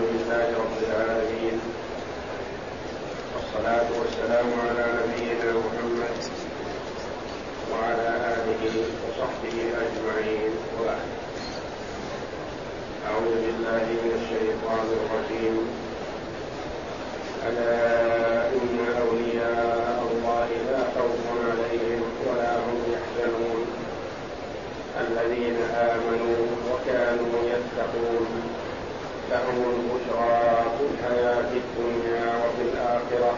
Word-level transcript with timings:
لله 0.00 0.46
رب 0.62 0.76
العالمين. 0.88 1.56
والصلاة 3.34 3.88
والسلام 4.00 4.48
على 4.64 4.84
نبينا 5.00 5.48
محمد 5.64 6.16
وعلى 7.72 8.08
آله 8.34 8.62
وصحبه 9.04 9.56
أجمعين. 9.84 10.52
وبعد 10.76 11.06
أعوذ 13.08 13.34
بالله 13.44 13.84
من 14.04 14.12
الشيطان 14.20 14.86
الرجيم. 15.00 15.56
ألا 17.48 17.76
إن 18.56 18.76
أولياء 19.04 19.98
الله 20.12 20.48
لا 20.70 20.80
خوف 20.96 21.24
عليهم 21.48 22.02
ولا 22.26 22.52
هم 22.56 22.78
يحزنون. 22.94 23.60
الذين 25.00 25.56
آمنوا 25.92 26.40
وكانوا 26.70 27.34
يتقون. 27.52 28.59
لهم 29.30 29.58
البشرى 29.74 30.40
في 30.76 30.84
الحياة 30.90 31.50
الدنيا 31.62 32.26
وفي 32.42 32.62
الآخرة. 32.72 33.32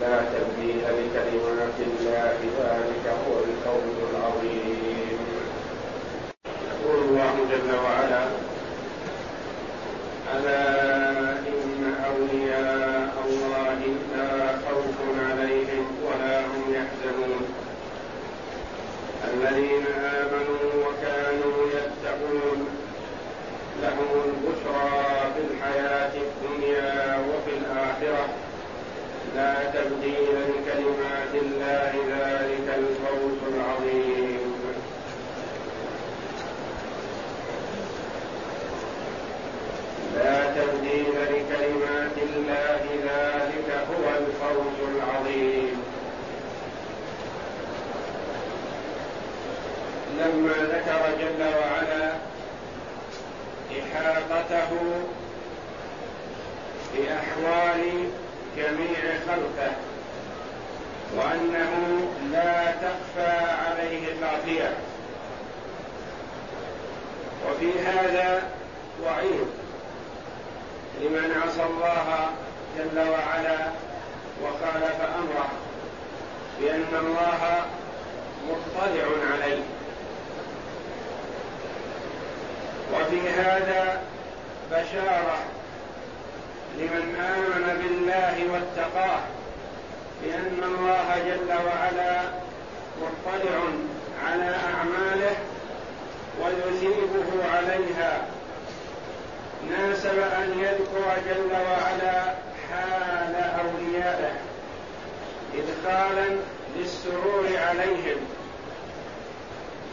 لا 0.00 0.16
تبديل 0.34 0.78
لكلمات 0.78 1.78
الله 1.86 2.36
ذلك 2.58 3.06
هو 3.06 3.32
الفوز 3.38 3.98
العظيم. 4.10 5.18
يقول 6.70 6.98
الله 7.08 7.34
جل 7.50 7.70
وعلا 7.84 8.22
ألا 10.34 10.62
إن 11.30 11.94
أولياء 12.10 13.14
الله 13.26 13.80
لا 14.16 14.30
خوف 14.66 14.96
عليهم 15.28 15.86
ولا 16.06 16.40
هم 16.40 16.62
يحزنون. 16.78 17.44
الذين 19.34 19.86
آمنوا 20.20 20.66
وكانوا 20.84 21.56
يتقون 21.76 22.83
لهم 23.82 24.10
البشرى 24.24 25.32
في 25.34 25.40
الحياة 25.50 26.12
الدنيا 26.26 27.18
وفي 27.28 27.52
الآخرة. 27.58 28.28
لا 29.36 29.54
تبديل 29.74 30.36
لكلمات 30.48 31.34
الله 31.34 31.92
ذلك 32.08 32.66
الفوز 32.78 33.38
العظيم. 33.54 34.54
لا 40.16 40.38
تبديل 40.56 41.14
لكلمات 41.32 42.16
الله 42.28 42.82
ذلك 43.04 43.68
هو 43.90 44.06
الفوز 44.18 44.78
العظيم. 44.94 45.82
لما 50.18 50.56
ذكر 50.72 51.02
جل 51.20 51.42
إحاطته 54.44 54.70
بأحوال 56.94 58.10
جميع 58.56 58.98
خلقه 59.26 59.72
وأنه 61.16 61.72
لا 62.32 62.72
تخفى 62.72 63.36
عليه 63.66 64.06
خافية 64.20 64.74
وفي 67.48 67.78
هذا 67.78 68.42
وعيد 69.04 69.46
لمن 71.00 71.42
عصى 71.46 71.62
الله 71.62 72.28
جل 72.78 72.98
وعلا 72.98 73.58
وخالف 74.42 75.00
أمره 75.00 75.48
بأن 76.60 76.84
الله 76.92 77.64
مطلع 78.48 79.32
عليه. 79.32 79.62
وفي 82.92 83.28
هذا 83.28 84.02
بشارة 84.70 85.38
لمن 86.78 87.16
آمن 87.20 87.82
بالله 87.82 88.52
واتقاه 88.52 89.20
بأن 90.22 90.60
الله 90.62 91.18
جل 91.26 91.52
وعلا 91.66 92.20
مطلع 93.02 93.60
على 94.26 94.56
أعماله 94.74 95.36
ويثيبه 96.42 97.50
عليها. 97.54 98.22
ناسب 99.70 100.18
أن 100.18 100.58
يذكر 100.58 101.16
جل 101.26 101.52
وعلا 101.52 102.22
حال 102.70 103.34
أوليائه 103.34 104.32
إدخالا 105.54 106.36
للسرور 106.76 107.46
عليهم 107.68 108.16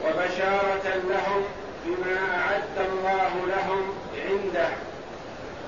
وبشارة 0.05 0.85
لهم 1.09 1.43
بما 1.85 2.17
أعد 2.37 2.87
الله 2.87 3.31
لهم 3.47 3.93
عنده 4.29 4.69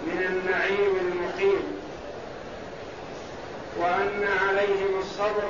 من 0.07 0.23
النعيم 0.29 0.95
المقيم 1.01 1.63
وأن 3.77 4.27
عليهم 4.47 4.99
الصبر 4.99 5.43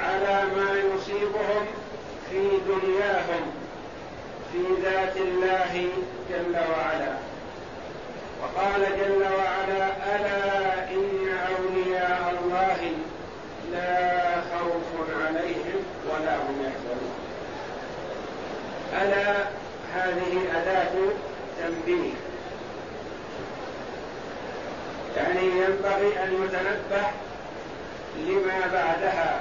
على 0.00 0.44
ما 0.56 0.70
يصيبهم 0.70 1.66
في 2.30 2.48
دنياهم 2.68 3.52
في 4.52 4.58
ذات 4.82 5.16
الله 5.16 5.88
جل 6.30 6.56
وعلا. 6.56 7.14
وقال 8.42 8.82
جل 8.82 9.22
وعلا 9.22 9.86
ألا 10.16 10.90
إن 10.90 11.38
أولياء 11.48 12.34
الله 12.42 12.92
لا 13.72 14.40
خوف 14.40 15.10
عليهم 15.24 15.84
ولا 16.10 16.36
هم 16.36 16.56
يحزنون. 16.60 17.14
ألا 19.02 19.44
هذه 19.94 20.32
أداة 20.56 20.92
تنبيه 21.58 22.12
يعني 25.16 25.40
ينبغي 25.40 26.24
أن 26.24 26.44
يتنبه 26.44 27.06
لما 28.18 28.60
بعدها. 28.72 29.40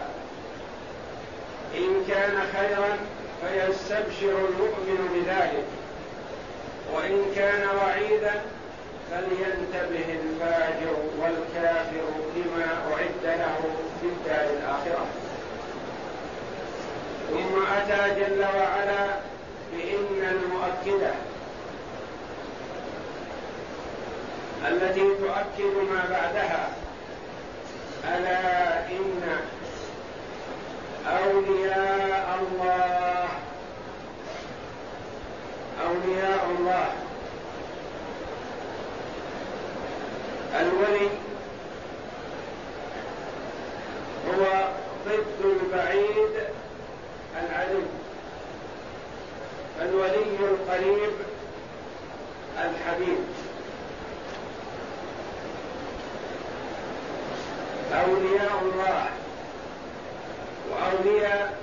إن 1.77 2.05
كان 2.07 2.37
خيرا 2.53 2.97
فيستبشر 3.41 4.37
المؤمن 4.37 5.09
بذلك. 5.13 5.65
وإن 6.93 7.25
كان 7.35 7.67
وعيدا 7.77 8.41
فلينتبه 9.11 10.19
الفاجر 10.23 10.95
والكافر 11.19 12.05
لما 12.35 12.67
أعد 12.91 13.37
له 13.39 13.57
في 14.01 14.07
الدار 14.07 14.49
الآخرة. 14.57 15.05
ثم 17.29 17.65
أتى 17.77 18.19
جل 18.19 18.41
وعلا 18.41 19.07
بإن 19.73 20.29
المؤكدة. 20.31 21.11
التي 24.67 24.99
تؤكد 24.99 25.75
ما 25.91 26.01
بعدها. 26.09 26.69
ألا 28.03 28.79
إن 28.91 29.21
أولياء 31.07 32.39
الله 32.41 33.27
أولياء 35.83 36.45
الله. 36.57 36.87
الولي 40.61 41.09
هو 44.27 44.43
ضد 45.05 45.41
البعيد 45.43 46.35
العدو 47.41 47.81
الولي 49.81 50.37
القريب 50.39 51.13
الحبيب. 52.57 53.42
أولياء 57.91 58.61
الله. 58.61 59.05
وأولياء 60.71 61.57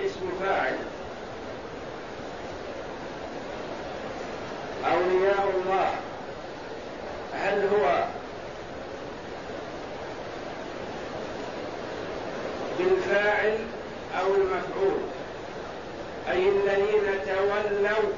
اسم 0.00 0.30
فاعل. 0.40 0.76
أولياء 4.84 5.52
الله. 5.54 5.90
هل 7.34 7.68
هو 7.74 8.04
بالفاعل 12.78 13.58
أو 14.20 14.34
المفعول؟ 14.34 15.00
أي 16.30 16.48
الذين 16.48 17.20
تولوا 17.26 18.12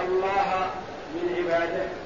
الله 0.00 0.70
من 1.14 1.34
عباده. 1.38 2.03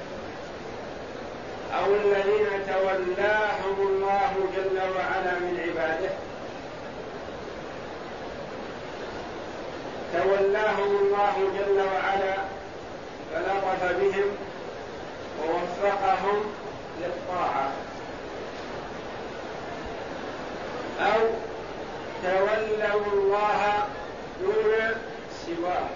أو 1.77 1.95
الذين 1.95 2.47
تولاهم 2.67 3.77
الله 3.79 4.31
جل 4.55 4.77
وعلا 4.77 5.33
من 5.39 5.59
عباده. 5.65 6.09
تولاهم 10.13 10.91
الله 11.01 11.35
جل 11.57 11.79
وعلا 11.79 12.35
فلطف 13.33 13.81
بهم 13.83 14.27
ووفقهم 15.39 16.53
للطاعة. 17.01 17.71
أو 20.99 21.21
تولوا 22.23 23.05
الله 23.13 23.87
دون 24.41 24.95
سواه 25.45 25.89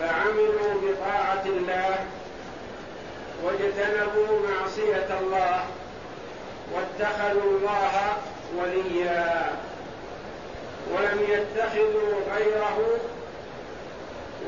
فعملوا 0.00 0.74
بطاعة 0.82 1.44
الله 1.46 1.96
واجتنبوا 3.42 4.48
معصية 4.48 5.18
الله 5.20 5.64
واتخذوا 6.72 7.42
الله 7.42 8.16
وليا. 8.56 9.50
ولم 10.92 11.18
يتخذوا 11.28 12.12
غيره 12.34 12.78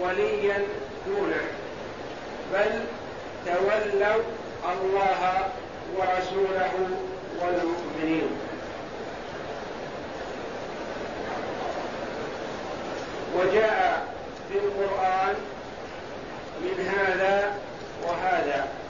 وليا 0.01 0.59
دونه 1.07 1.45
بل 2.53 2.71
تولوا 3.47 4.23
الله 4.73 5.49
ورسوله 5.97 6.73
والمؤمنين. 7.41 8.29
وجاء 13.37 14.07
في 14.49 14.59
القرآن 14.59 15.35
من 16.61 16.77
هذا 16.97 17.59
وهذا. 18.03 18.84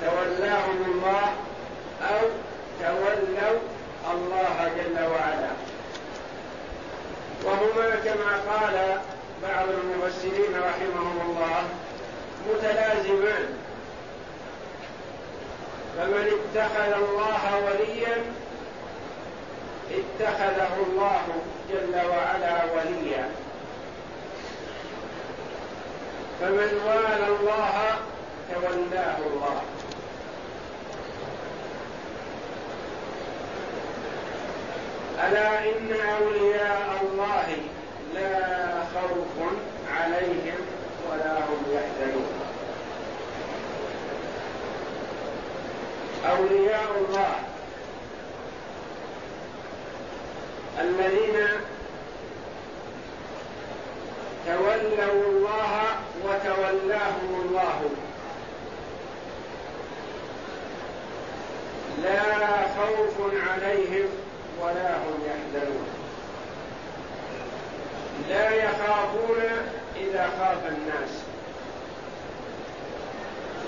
تولاهم 0.00 0.84
الله 0.92 1.26
أو 2.02 2.28
تولوا 2.80 3.58
الله 4.12 4.70
جل 4.76 4.98
وعلا. 5.06 5.52
وهما 7.44 7.90
كما 8.04 8.32
قال 8.50 9.00
بعض 9.42 9.68
المفسرين 9.68 10.54
رحمهم 10.54 11.18
الله 11.30 11.62
متلازمان. 12.48 13.58
فمن 15.96 16.30
اتخذ 16.38 16.92
الله 16.92 17.42
وليا 17.66 18.16
اتخذه 19.90 20.74
الله 20.86 21.22
جل 21.70 21.94
وعلا 22.08 22.64
وليا. 22.74 23.30
فمن 26.40 26.80
والى 26.86 27.26
الله 27.40 27.96
تولاه 28.54 29.18
الله. 29.26 29.62
ألا 35.26 35.58
إن 35.58 35.90
أولياء 36.18 36.88
الله 37.02 37.48
لا 38.14 38.84
خوف 38.94 39.36
عليهم 39.92 40.60
ولا 41.10 41.38
هم 41.38 41.62
يحزنون. 41.74 42.32
أولياء 46.30 46.90
الله 47.08 47.34
الذين 50.80 51.38
تولوا 54.46 55.22
الله 55.28 55.72
وتولاهم 56.24 57.42
الله. 57.44 57.80
لا 62.02 62.66
خوف 62.78 63.16
عليهم 63.48 64.08
ولا 64.62 64.96
هم 64.96 65.22
يحزنون 65.26 65.88
لا 68.28 68.50
يخافون 68.50 69.42
إذا 69.96 70.30
خاف 70.38 70.58
الناس. 70.68 71.10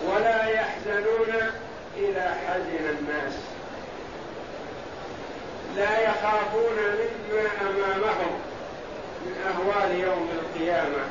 ولا 0.06 0.46
يحزنون 0.46 1.50
إذا 1.96 2.34
حزن 2.46 2.98
الناس. 2.98 3.32
لا 5.76 6.00
يخافون 6.00 6.76
مما 6.76 7.48
أمامهم 7.60 8.40
من 9.22 9.34
أهوال 9.46 10.00
يوم 10.00 10.28
القيامة. 10.32 11.04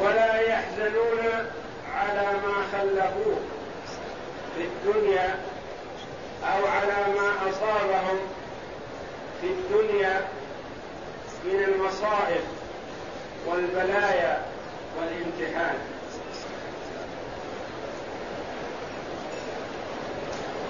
ولا 0.00 0.40
يحزنون 0.40 1.20
على 1.96 2.22
ما 2.22 2.64
خلفوه. 2.72 3.53
في 4.56 4.64
الدنيا 4.64 5.38
أو 6.44 6.66
على 6.66 7.14
ما 7.18 7.50
أصابهم 7.50 8.18
في 9.40 9.46
الدنيا 9.46 10.28
من 11.44 11.64
المصائب 11.64 12.44
والبلايا 13.46 14.42
والامتحان. 14.98 15.78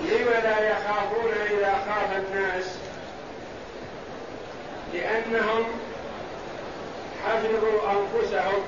لم 0.02 0.28
لا 0.44 0.70
يخافون 0.70 1.32
إذا 1.50 1.72
خاف 1.88 2.16
الناس؟ 2.16 2.64
لأنهم 4.94 5.64
حفظوا 7.24 7.80
أنفسهم 7.90 8.62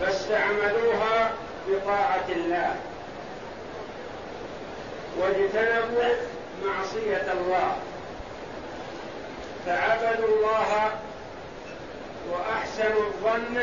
فاستعملوها 0.00 1.32
بطاعة 1.68 2.28
الله 2.28 2.74
واجتنبوا 5.18 6.14
معصية 6.64 7.32
الله. 7.32 7.76
فعبدوا 9.66 10.28
الله 10.28 10.90
وأحسنوا 12.30 13.02
الظن 13.06 13.58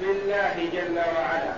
بالله 0.00 0.68
جل 0.72 0.98
وعلا. 0.98 1.54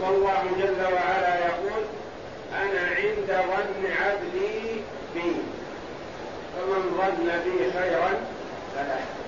والله 0.00 0.42
جل 0.58 0.94
وعلا 0.94 1.38
يقول 1.38 1.82
أنا 2.52 2.80
عند 2.96 3.26
ظن 3.28 3.92
عبدي 4.02 4.82
بي. 5.14 5.36
فمن 6.56 6.82
ظن 6.98 7.28
بي 7.44 7.72
خيرا 7.72 8.10
فله. 8.76 9.19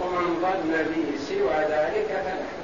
ومن 0.00 0.38
ظن 0.42 0.82
بي 0.94 1.18
سوى 1.18 1.54
ذلك 1.54 2.06
فله 2.06 2.58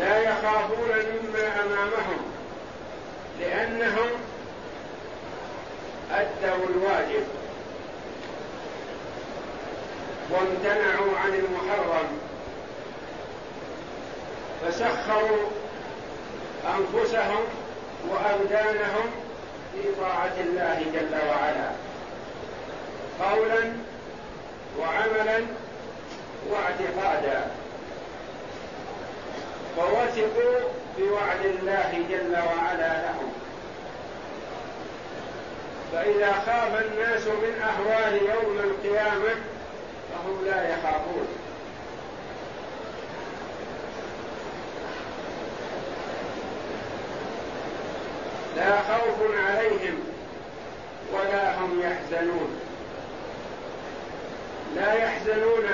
لا 0.00 0.18
يخافون 0.18 0.88
مما 0.88 1.62
أمامهم 1.64 2.18
لأنهم 3.40 4.08
أدوا 6.12 6.66
الواجب. 6.68 7.26
وامتنعوا 10.30 11.18
عن 11.18 11.34
المحرم. 11.34 12.18
فسخروا 14.62 15.46
أنفسهم 16.66 17.44
وابدانهم 18.08 19.10
في 19.72 19.82
طاعة 20.00 20.34
الله 20.40 20.82
جل 20.94 21.28
وعلا. 21.28 21.85
قولا 23.20 23.72
وعملا 24.78 25.46
واعتقادا. 26.50 27.46
ووثقوا 29.78 30.60
بوعد 30.98 31.44
الله 31.44 32.04
جل 32.10 32.36
وعلا 32.36 33.02
لهم. 33.02 33.32
فإذا 35.92 36.32
خاف 36.32 36.82
الناس 36.82 37.26
من 37.26 37.62
أهوال 37.62 38.14
يوم 38.14 38.58
القيامة 38.58 39.34
فهم 40.12 40.44
لا 40.46 40.68
يخافون. 40.68 41.26
لا 48.56 48.76
خوف 48.76 49.36
عليهم 49.46 50.04
ولا 51.12 51.58
هم 51.58 51.80
يحزنون. 51.80 52.65
لا 54.76 54.92
يحزنون 54.92 55.64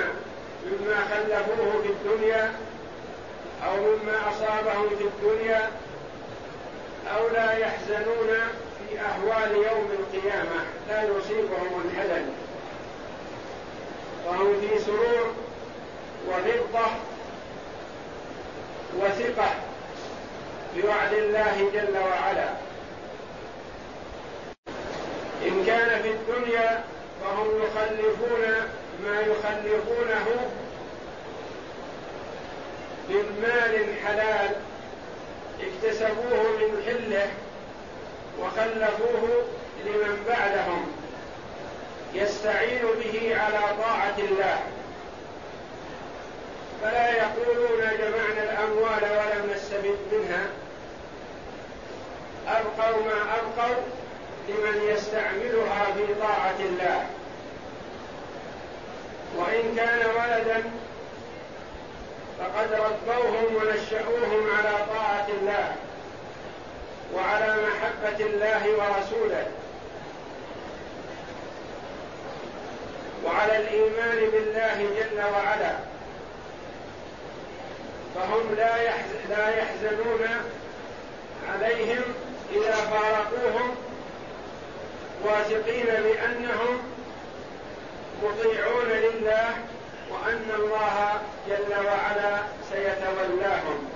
مما 0.66 0.97
خلفوه 1.11 1.82
في 1.82 1.88
الدنيا 1.88 2.52
أو 3.66 3.76
مما 3.76 4.30
أصابهم 4.30 4.88
في 4.99 5.04
الدنيا 5.04 5.71
أو 7.16 7.28
لا 7.28 7.52
يحزنون 7.52 8.28
في 8.78 9.00
أهوال 9.00 9.52
يوم 9.56 9.88
القيامة. 9.99 10.64
لا 10.88 11.02
يصيبهم 11.02 11.82
الحزن. 11.85 12.25
فهم 14.25 14.61
في 14.61 14.78
سرور 14.78 15.35
ورضه 16.28 16.87
وثقة 19.00 19.50
بوعد 20.76 21.12
الله 21.12 21.71
جل 21.75 21.99
وعلا. 21.99 22.49
إن 25.42 25.64
كان 25.66 26.02
في 26.02 26.11
الدنيا 26.11 26.85
فهم 27.23 27.49
يخلفون 27.62 28.42
ما 29.04 29.21
يخلفونه 29.21 30.50
من 33.09 33.38
مال 33.42 33.94
حلال 34.06 34.50
اكتسبوه 35.61 36.42
من 36.42 36.82
حلة 36.87 37.30
وخلفوه 38.40 39.44
لمن 39.85 40.25
بعدهم 40.28 40.92
يستعين 42.14 42.82
به 42.82 43.37
على 43.40 43.61
طاعة 43.82 44.18
الله. 44.18 44.61
فلا 46.82 47.11
يقولون 47.11 47.80
جمعنا 47.80 48.42
الأموال 48.42 49.02
ولم 49.02 49.50
نستفد 49.54 49.99
منها. 50.12 50.47
أبقوا 52.49 53.02
ما 53.02 53.38
أبقوا 53.38 53.82
لمن 54.49 54.82
يستعملها 54.88 55.85
في 55.97 56.14
طاعة 56.21 56.56
الله. 56.61 57.06
وإن 59.37 59.77
كان 59.77 59.99
ولدا 59.99 60.62
فقد 62.39 62.73
ربوهم 62.73 63.55
ونشأوهم 63.55 64.47
على 64.59 64.87
طاعة 64.95 65.27
الله 65.41 65.77
وعلى 67.15 67.57
محبة 67.67 68.27
الله 68.27 68.62
ورسوله 68.71 69.47
وعلى 73.25 73.57
الإيمان 73.57 74.31
بالله 74.31 74.75
جل 74.75 75.23
وعلا. 75.33 75.73
فهم 78.15 78.55
لا 78.57 78.77
لا 79.29 79.49
يحزنون 79.59 80.29
عليهم 81.53 82.03
إذا 82.53 82.75
فارقوهم 82.75 83.77
واثقين 85.25 85.87
بأنهم 85.87 86.91
مطيعون 88.25 88.88
لله 88.88 89.49
وأن 90.11 90.50
الله 90.59 91.21
جل 91.49 91.75
وعلا 91.87 92.38
سيتولاهم. 92.71 93.88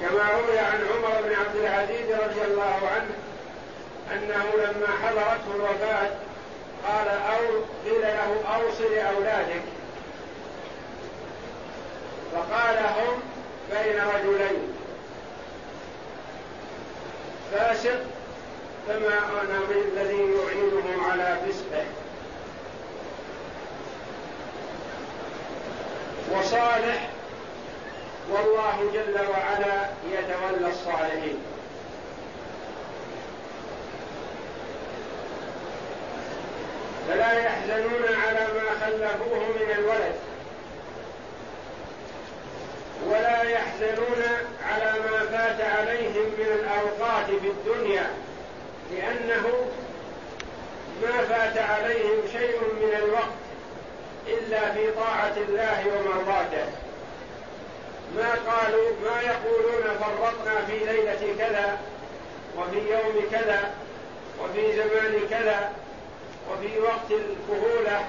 كما 0.00 0.30
روي 0.30 0.58
عن 0.58 0.80
عمر 0.92 1.22
بن 1.22 1.34
عبد 1.34 1.56
العزيز 1.56 2.10
رضي 2.10 2.42
الله 2.44 2.80
عنه 2.94 3.14
أنه 4.12 4.44
لما 4.56 4.86
حضرته 5.02 5.54
الوفاة 5.54 6.10
قال 6.88 7.08
أو 7.08 7.44
قيل 7.84 8.02
له 8.02 8.54
أوصي 8.54 8.88
لأولادك 8.88 9.62
فقال 12.32 12.78
هم 12.78 13.20
بين 13.70 14.00
رجلين. 14.00 14.72
فاسق 17.52 18.00
فما 18.86 19.18
أنا 19.42 19.60
بالذي 19.68 20.16
يعينه 20.16 21.08
على 21.10 21.36
فسقه. 21.46 21.84
وصالح 26.32 27.08
والله 28.30 28.90
جل 28.94 29.20
وعلا 29.28 29.88
يتولى 30.12 30.68
الصالحين. 30.70 31.38
فلا 37.08 37.32
يحزنون 37.32 38.04
على 38.26 38.46
ما 38.54 38.86
خلفوه 38.86 39.38
من 39.38 39.74
الولد. 39.78 40.16
ولا 43.06 43.42
يحزنون 43.42 44.22
على 44.70 44.92
ما 45.00 45.18
فات 45.18 45.60
عليهم 45.60 46.26
من 46.38 46.60
الأوقات 46.60 47.26
في 47.26 47.48
الدنيا. 47.48 48.25
لأنه 48.92 49.66
ما 51.02 51.22
فات 51.24 51.58
عليهم 51.58 52.22
شيء 52.32 52.60
من 52.60 52.94
الوقت 53.04 53.36
إلا 54.26 54.72
في 54.72 54.90
طاعة 54.90 55.34
الله 55.36 55.84
ومرضاته. 55.86 56.66
ما 58.16 58.30
قالوا 58.30 58.90
ما 59.04 59.20
يقولون 59.20 59.98
فرطنا 60.00 60.64
في 60.66 60.78
ليلة 60.78 61.34
كذا 61.38 61.78
وفي 62.58 62.76
يوم 62.76 63.28
كذا 63.30 63.74
وفي 64.40 64.72
زمان 64.72 65.20
كذا 65.30 65.72
وفي 66.50 66.78
وقت 66.78 67.10
الكهولة 67.10 68.04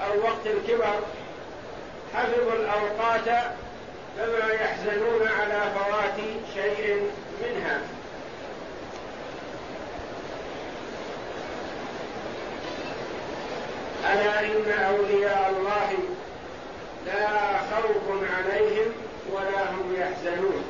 أو 0.00 0.18
وقت 0.22 0.46
الكبر. 0.46 1.00
حفظوا 2.14 2.52
الأوقات 2.52 3.44
فما 4.18 4.52
يحزنون 4.52 5.28
على 5.28 5.62
فوات 5.74 6.16
شيء 6.54 7.10
منها 7.42 7.80
ألا 14.12 14.40
إن 14.40 14.72
أولياء 15.14 15.54
الله 15.58 15.90
لا 17.06 17.58
خوف 17.58 18.22
عليهم 18.36 18.92
ولا 19.32 19.70
هم 19.70 19.96
يحزنون. 19.98 20.64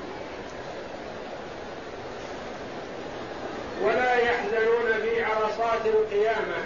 ولا 3.82 4.14
يحزنون 4.14 4.92
في 5.02 5.24
عرصات 5.24 5.86
القيامة. 5.86 6.64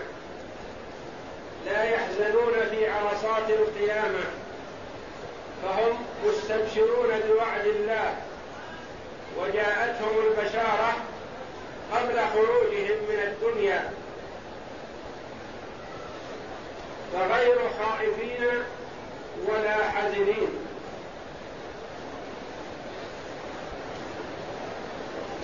لا 1.67 1.85
يحزنون 1.85 2.53
في 2.71 2.91
عرصات 2.91 3.51
القيامة. 3.51 4.25
فهم 5.63 6.07
مستبشرون 6.27 7.09
بوعد 7.09 7.67
الله. 7.67 8.15
وجاءتهم 9.39 10.17
البشارة 10.27 10.97
قبل 11.93 12.21
خروجهم 12.35 12.99
من 13.09 13.19
الدنيا. 13.33 13.91
فغير 17.13 17.59
خائفين 17.79 18.45
ولا 19.47 19.91
حزنين. 19.91 20.49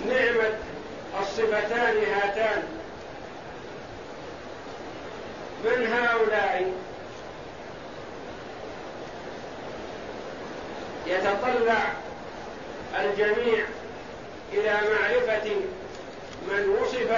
نعمة 0.07 0.57
الصفتان 1.21 1.97
هاتان. 2.13 2.63
من 5.63 5.93
هؤلاء؟ 5.93 6.73
يتطلع 11.07 11.93
الجميع 12.99 13.65
إلى 14.53 14.73
معرفة 14.73 15.49
من 16.47 16.69
وصف 16.69 17.11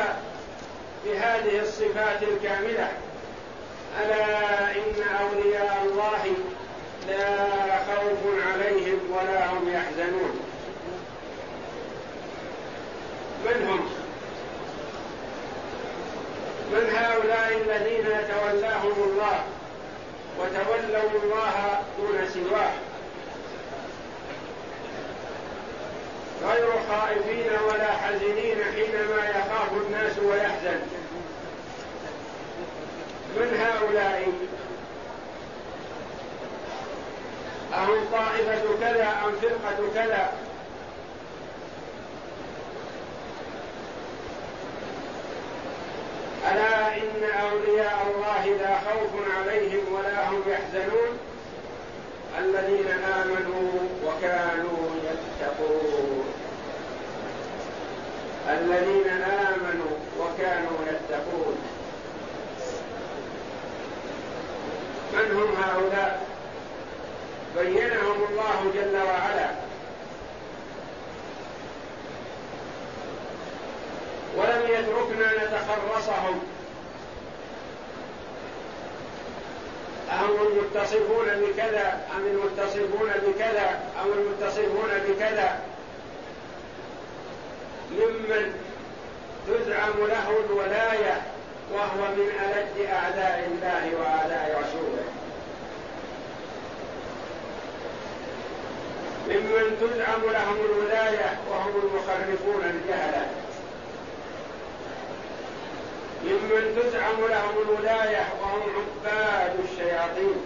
بهذه 1.05 1.59
الصفات 1.59 2.23
الكاملة. 2.23 3.06
ألا 4.03 4.71
إن 4.71 5.03
أولياء 5.21 5.77
الله 5.83 6.33
لا 7.07 7.77
خوف 7.77 8.21
عليهم 8.47 8.99
ولا 9.11 9.45
هم 9.45 9.73
يحزنون. 9.73 10.39
من 13.45 13.67
هم؟ 13.67 13.89
من 16.71 16.95
هؤلاء 16.95 17.61
الذين 17.65 18.05
يتولاهم 18.05 19.03
الله 19.03 19.39
وتولوا 20.39 21.23
الله 21.23 21.81
دون 21.97 22.29
سواه؟ 22.33 22.71
غير 26.43 26.67
خائفين 26.89 27.49
ولا 27.67 27.91
حزنين 27.91 28.57
حينما 28.75 29.29
يخاف 29.29 29.71
الناس 29.87 30.19
ويحزن. 30.19 30.96
من 33.39 33.49
هؤلاء؟ 33.59 34.27
أهم 37.73 38.05
طائفة 38.11 38.63
كذا 38.81 39.07
أم 39.25 39.31
فرقة 39.41 39.93
كذا؟ 39.95 40.33
ألا 46.51 46.97
إن 46.97 47.23
أولياء 47.41 48.07
الله 48.15 48.57
لا 48.57 48.77
خوف 48.79 49.11
عليهم 49.37 49.93
ولا 49.93 50.29
هم 50.29 50.43
يحزنون؟ 50.47 51.19
الذين 52.39 52.87
آمنوا 53.03 53.71
وكانوا 54.05 54.87
يتقون. 55.03 56.25
الذين 58.49 59.07
آمنوا 59.21 59.97
وكانوا 60.19 60.77
يتقون. 60.87 61.66
من 65.17 65.31
هم 65.31 65.63
هؤلاء. 65.63 66.27
بينهم 67.57 68.23
الله 68.29 68.71
جل 68.75 68.97
وعلا. 68.97 69.49
ولم 74.37 74.61
يتركنا 74.67 75.43
نتخرصهم. 75.43 76.39
أهم 80.11 80.35
المتصفون 80.47 81.25
بكذا؟ 81.25 81.99
أم 82.15 82.25
المتصفون 82.25 83.09
بكذا؟ 83.27 83.79
أو 84.01 84.13
المتصفون 84.13 84.89
بكذا؟ 85.07 85.59
ممن 87.91 88.53
تزعم 89.47 90.07
له 90.07 90.29
الولاية 90.49 91.21
وهو 91.73 92.11
من 92.15 92.29
ألد 92.45 92.89
أعداء 92.89 93.49
الله 93.51 93.99
وأعداء 93.99 94.63
رسوله. 94.63 95.06
ممن 99.27 99.77
تزعم 99.81 100.21
لهم 100.31 100.57
الولاية 100.65 101.39
وهم 101.49 101.71
المخرفون 101.83 102.63
الجهلة. 102.63 103.27
ممن 106.23 106.81
تزعم 106.81 107.29
لهم 107.29 107.55
الولاية 107.67 108.27
وهم 108.41 108.61
عباد 108.75 109.55
الشياطين. 109.63 110.41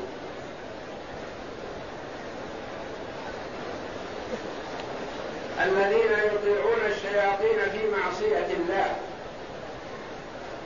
الذين 5.63 6.11
يطيعون 6.11 6.81
الشياطين 6.87 7.71
في 7.71 7.87
معصية 7.97 8.47
الله. 8.59 8.95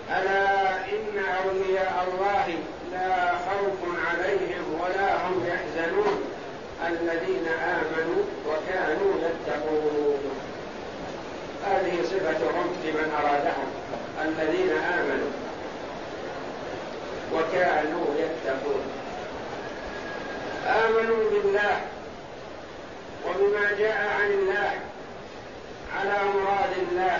ألا 0.10 0.75
إن 0.75 1.25
أولياء 1.43 2.07
الله 2.07 2.57
لا 2.91 3.31
خوف 3.31 3.79
عليهم 4.07 4.81
ولا 4.81 5.27
هم 5.27 5.48
يحزنون. 5.48 6.34
الذين 6.88 7.48
آمنوا 7.48 8.24
وكانوا 8.48 9.13
يتقون. 9.22 10.20
هذه 11.65 12.03
صفتهم 12.03 12.67
لمن 12.84 13.13
أرادهم. 13.22 13.70
الذين 14.22 14.72
آمنوا 14.72 15.32
وكانوا 17.34 18.05
يتقون. 18.17 18.86
آمنوا 20.67 21.29
بالله 21.29 21.82
وبما 23.27 23.72
جاء 23.79 24.08
عن 24.22 24.32
الله 24.32 24.74
على 26.00 26.17
مراد 26.36 26.74
الله 26.91 27.20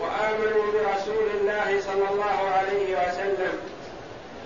وآمنوا 0.00 0.64
برسول 0.72 1.26
الله 1.40 1.80
صلى 1.80 2.08
الله 2.10 2.50
عليه 2.58 2.96
وسلم 2.96 3.58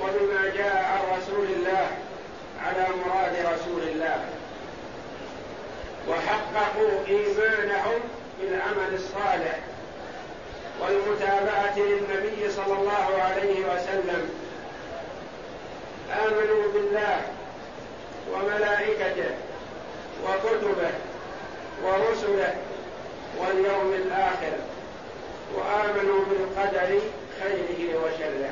وبما 0.01 0.53
جاء 0.57 0.85
عن 0.85 1.19
رسول 1.19 1.47
الله 1.57 1.87
على 2.65 2.87
مراد 3.07 3.35
رسول 3.55 3.83
الله. 3.83 4.25
وحققوا 6.09 7.07
إيمانهم 7.09 8.01
بالعمل 8.41 8.95
الصالح 8.95 9.59
والمتابعة 10.81 11.79
للنبي 11.79 12.51
صلى 12.51 12.79
الله 12.81 13.23
عليه 13.23 13.61
وسلم. 13.61 14.31
آمنوا 16.13 16.73
بالله 16.75 17.21
وملائكته 18.33 19.35
وكتبه 20.25 20.91
ورسله 21.85 22.55
واليوم 23.39 23.93
الآخر 23.93 24.53
وآمنوا 25.55 26.21
بالقدر 26.31 27.01
خيره 27.41 27.99
وشره. 27.99 28.51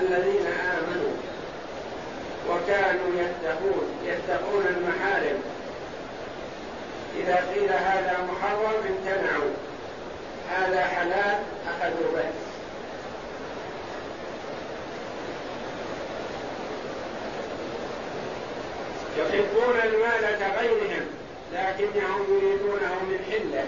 الذين 0.00 0.46
آمنوا 0.46 1.14
وكانوا 2.50 3.08
يتقون 3.16 3.88
يتقون 4.04 4.66
المحارم. 4.66 5.42
إذا 7.16 7.36
قيل 7.54 7.72
هذا 7.72 8.28
محرم 8.32 8.74
امتنعوا. 8.88 9.50
هذا 10.50 10.84
حلال 10.84 11.38
أخذوا 11.68 12.12
به 12.14 12.24
يحبون 19.18 19.80
المال 19.84 20.38
كغيرهم 20.38 21.06
لكنهم 21.52 22.24
يريدونه 22.30 22.94
من 23.02 23.18
حله 23.30 23.66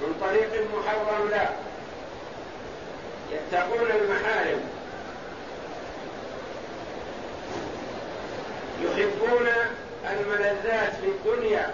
من 0.00 0.14
طريق 0.20 0.66
محرم 0.74 1.28
لا. 1.30 1.48
يتقون 3.32 3.90
المحارم. 3.90 4.79
يحبون 8.90 9.48
الملذات 10.10 10.92
في 11.00 11.06
الدنيا 11.06 11.70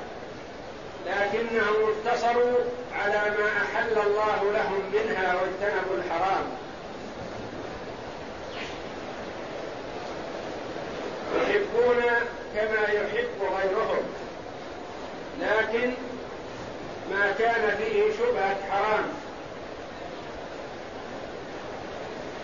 لكنهم 1.06 1.74
اقتصروا 2.06 2.58
على 2.94 3.30
ما 3.38 3.48
أحل 3.62 3.98
الله 4.06 4.52
لهم 4.52 4.80
منها 4.92 5.34
واجتنبوا 5.34 5.96
الحرام. 5.96 6.44
يحبون 11.36 12.02
كما 12.54 12.82
يحب 12.92 13.56
غيرهم 13.56 14.02
لكن 15.40 15.92
ما 17.10 17.32
كان 17.38 17.76
فيه 17.78 18.12
شبهة 18.12 18.56
حرام. 18.70 19.04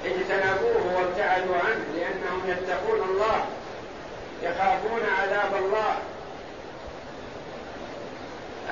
اجتنبوه 0.04 0.96
وابتعدوا 0.96 1.56
عنه 1.56 1.84
لأنهم 1.96 2.42
يتقون 2.46 3.08
الله. 3.08 3.46
يخافون 4.42 5.00
عذاب 5.18 5.54
الله. 5.64 5.98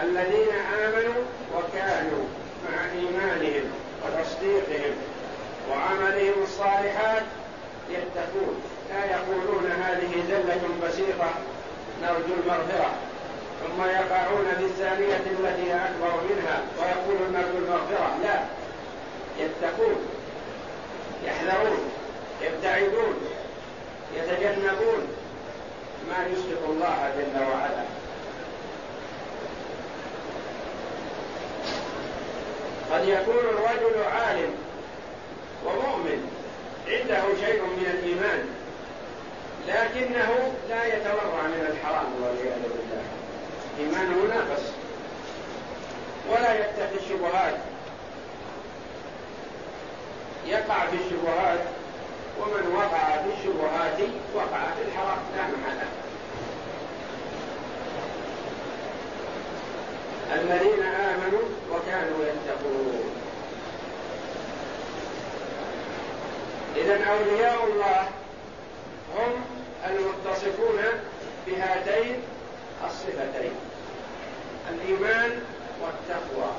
الذين 0.03 0.55
آمنوا 0.85 1.23
وكانوا 1.55 2.25
مع 2.69 2.85
إيمانهم 2.93 3.73
وتصديقهم 4.05 4.95
وعملهم 5.71 6.43
الصالحات 6.43 7.23
يتقون. 7.91 8.63
لا 8.91 9.05
يقولون 9.05 9.71
هذه 9.71 10.13
زلة 10.29 10.89
بسيطة 10.89 11.31
نرجو 12.03 12.35
المغفرة. 12.43 12.91
ثم 13.61 13.83
يقعون 13.83 14.47
في 14.59 14.65
الثانية 14.65 15.17
التي 15.17 15.75
أكبر 15.75 16.21
منها 16.31 16.63
ويقولون 16.79 17.33
نرجو 17.33 17.59
المغفرة. 17.59 18.17
لا. 18.23 18.41
يتقون 19.39 19.97
يحذرون 21.25 21.91
يبتعدون 22.43 23.15
يتجنبون. 24.17 25.20
ما 26.09 26.27
يسخط 26.27 26.63
الله 26.69 27.13
جل 27.17 27.43
وعلا. 27.43 27.85
قد 32.93 33.09
يكون 33.09 33.35
الرجل 33.35 34.03
عالم 34.03 34.55
ومؤمن 35.65 36.31
عنده 36.89 37.23
شيء 37.41 37.63
من 37.63 37.87
الإيمان 37.87 38.49
لكنه 39.69 40.53
لا 40.69 40.85
يتورع 40.85 41.43
من 41.47 41.67
الحرام 41.71 42.07
والعياذ 42.23 42.63
بالله. 42.63 43.03
إيمانه 43.79 44.35
ناقص 44.35 44.63
ولا 46.31 46.55
يتقي 46.55 46.97
الشبهات. 47.05 47.55
يقع 50.47 50.87
في 50.87 50.97
الشبهات. 50.97 51.61
ومن 52.51 52.75
وقع 52.77 53.23
في 53.23 53.31
الشبهات 53.39 53.99
وقع 54.35 54.63
في 54.77 54.83
الحرام. 54.89 55.19
لا 55.37 55.43
محالة. 55.43 55.89
الذين 60.33 60.83
آمنوا 60.83 61.43
وكانوا 61.71 62.25
يتقون. 62.25 63.11
إذا 66.77 67.05
أولياء 67.05 67.65
الله 67.65 68.09
هم 69.17 69.45
المتصفون 69.87 70.81
بهاتين 71.47 72.23
الصفتين 72.87 73.55
الإيمان 74.71 75.31
والتقوى. 75.83 76.51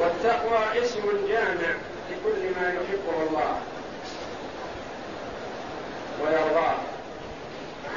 والتقوى 0.00 0.84
اسم 0.84 1.26
جامع 1.28 1.74
لكل 2.10 2.60
ما 2.60 2.68
يحبه 2.68 3.28
الله. 3.28 3.60
ويرضاه. 6.20 6.76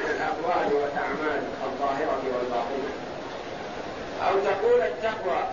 من 0.00 0.10
الأقوال 0.10 0.74
والأعمال 0.74 1.42
الظاهرة 1.64 2.22
والباطنة. 2.34 2.92
أو 4.28 4.34
تقول 4.38 4.80
التقوى 4.80 5.44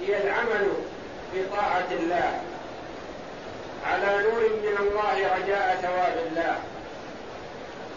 هي 0.00 0.22
العمل 0.22 0.68
بطاعة 1.34 1.88
الله. 1.90 2.40
على 3.86 4.22
نور 4.22 4.40
من 4.40 4.76
الله 4.80 5.36
رجاء 5.36 5.78
ثواب 5.82 6.26
الله. 6.26 6.56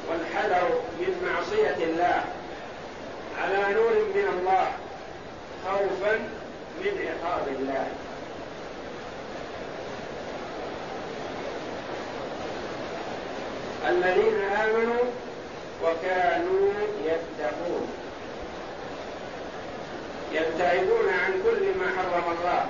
والحذر 0.10 0.70
من 1.00 1.34
معصية 1.34 1.84
الله. 1.86 2.24
على 3.42 3.74
نور 3.74 3.92
من 4.16 4.40
الله 4.40 4.72
خوفا 5.66 6.30
من 6.80 7.08
عقاب 7.08 7.48
الله. 7.48 7.88
الذين 13.88 14.42
آمنوا 14.42 15.04
وكانوا 15.84 16.70
يتقون. 17.06 17.88
يبتعدون 20.34 21.10
عن 21.10 21.32
كل 21.44 21.64
ما 21.80 21.88
حرم 21.98 22.38
الله. 22.38 22.66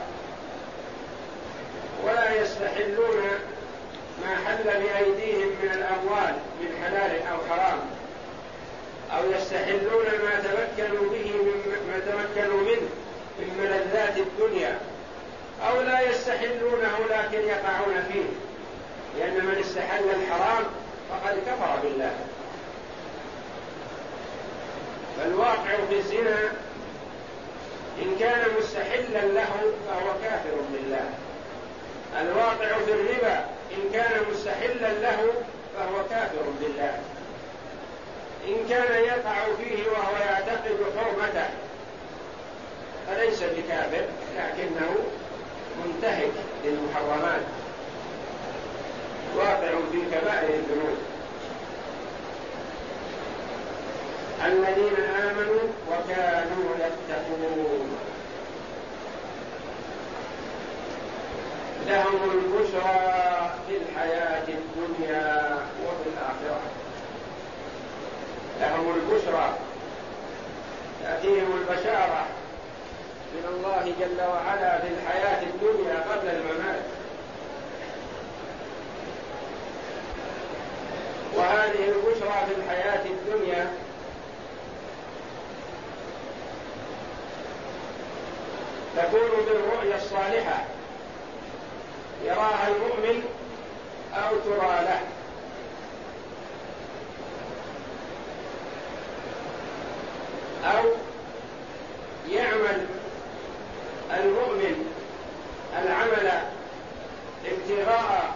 ولا 2.04 2.42
يستحلون 2.42 3.22
ما 4.22 4.36
حل 4.46 4.64
بأيديهم 4.64 5.50
من 5.64 5.72
الأموال 5.74 6.36
من 6.62 6.70
حلال 6.84 7.12
أو 7.28 7.38
حرام. 7.50 7.80
أو 9.12 9.32
يستحلون 9.32 10.06
ما 10.06 10.36
تمكنوا 10.40 11.10
به 11.10 11.32
من 11.46 11.58
ما 11.88 12.00
تمكنوا 12.00 12.62
منه 12.62 12.90
من 13.40 13.47
ملذات 13.60 14.18
الدنيا 14.18 14.80
أو 15.70 15.82
لا 15.82 16.02
يستحلونه 16.02 16.98
لكن 17.10 17.48
يقعون 17.48 18.04
فيه. 18.12 18.26
لأن 19.18 19.46
من 19.46 19.58
استحل 19.60 20.04
الحرام 20.04 20.64
فقد 21.10 21.36
كفر 21.36 21.80
بالله. 21.84 22.16
فالواقع 25.18 25.76
في 25.90 25.98
الزنا 25.98 26.52
إن 28.02 28.16
كان 28.20 28.42
مستحلا 28.60 29.26
له 29.26 29.74
فهو 29.88 30.14
كافر 30.24 30.56
بالله. 30.74 31.10
الواقع 32.22 32.78
في 32.86 32.92
الربا 32.92 33.46
إن 33.72 33.92
كان 33.94 34.12
مستحلا 34.32 34.92
له 35.02 35.34
فهو 35.78 36.04
كافر 36.10 36.44
بالله. 36.62 37.00
إن 38.48 38.68
كان 38.70 39.04
يقع 39.04 39.36
فيه 39.58 39.90
وهو 39.90 40.16
يعتقد 40.30 40.78
حرمته 40.98 41.67
فليس 43.08 43.44
بكافر 43.44 44.06
لكنه 44.38 44.96
منتهك 45.86 46.32
للمحرمات. 46.66 47.42
واقع 49.36 49.72
في 49.92 50.02
كبائر 50.12 50.50
الذنوب. 50.50 50.98
الذين 54.46 54.96
آمنوا 55.04 55.64
وكانوا 55.90 56.76
يتقون. 56.80 57.98
لهم 61.88 62.32
البشرى 62.32 63.52
في 63.68 63.78
الحياة 63.78 64.48
الدنيا 64.48 65.58
وفي 65.86 66.10
الآخرة. 66.10 66.62
لهم 68.62 68.96
البشرى 68.96 69.54
تأتيهم 71.04 71.62
البشارة. 71.62 72.26
من 73.34 73.46
الله 73.50 73.94
جل 74.00 74.22
وعلا 74.22 74.80
في 74.82 74.88
الحياة 74.88 75.44
الدنيا 75.44 75.96
قبل 76.12 76.28
الممات. 76.28 76.84
وهذه 81.36 81.90
البشرى 81.90 82.46
في 82.48 82.62
الحياة 82.62 83.06
الدنيا 83.06 83.74
تكون 88.98 89.46
بالرؤيا 89.46 89.96
الصالحة. 89.96 90.66
يراها 92.26 92.68
المؤمن 92.68 93.24
أو 94.16 94.38
ترى 94.46 94.86
له. 94.86 95.02
أو 100.66 100.84
يعمل 102.30 102.86
المؤمن 104.14 104.92
العمل 105.84 106.32
ابتغاء 107.46 108.36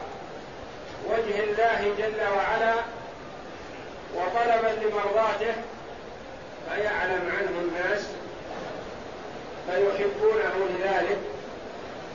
وجه 1.10 1.44
الله 1.44 1.94
جل 1.98 2.22
وعلا 2.38 2.76
وطلبا 4.16 4.86
لمرضاته 4.86 5.54
فيعلم 6.70 7.32
عنه 7.38 7.60
الناس 7.62 8.08
فيحبونه 9.68 10.54
لذلك 10.70 11.18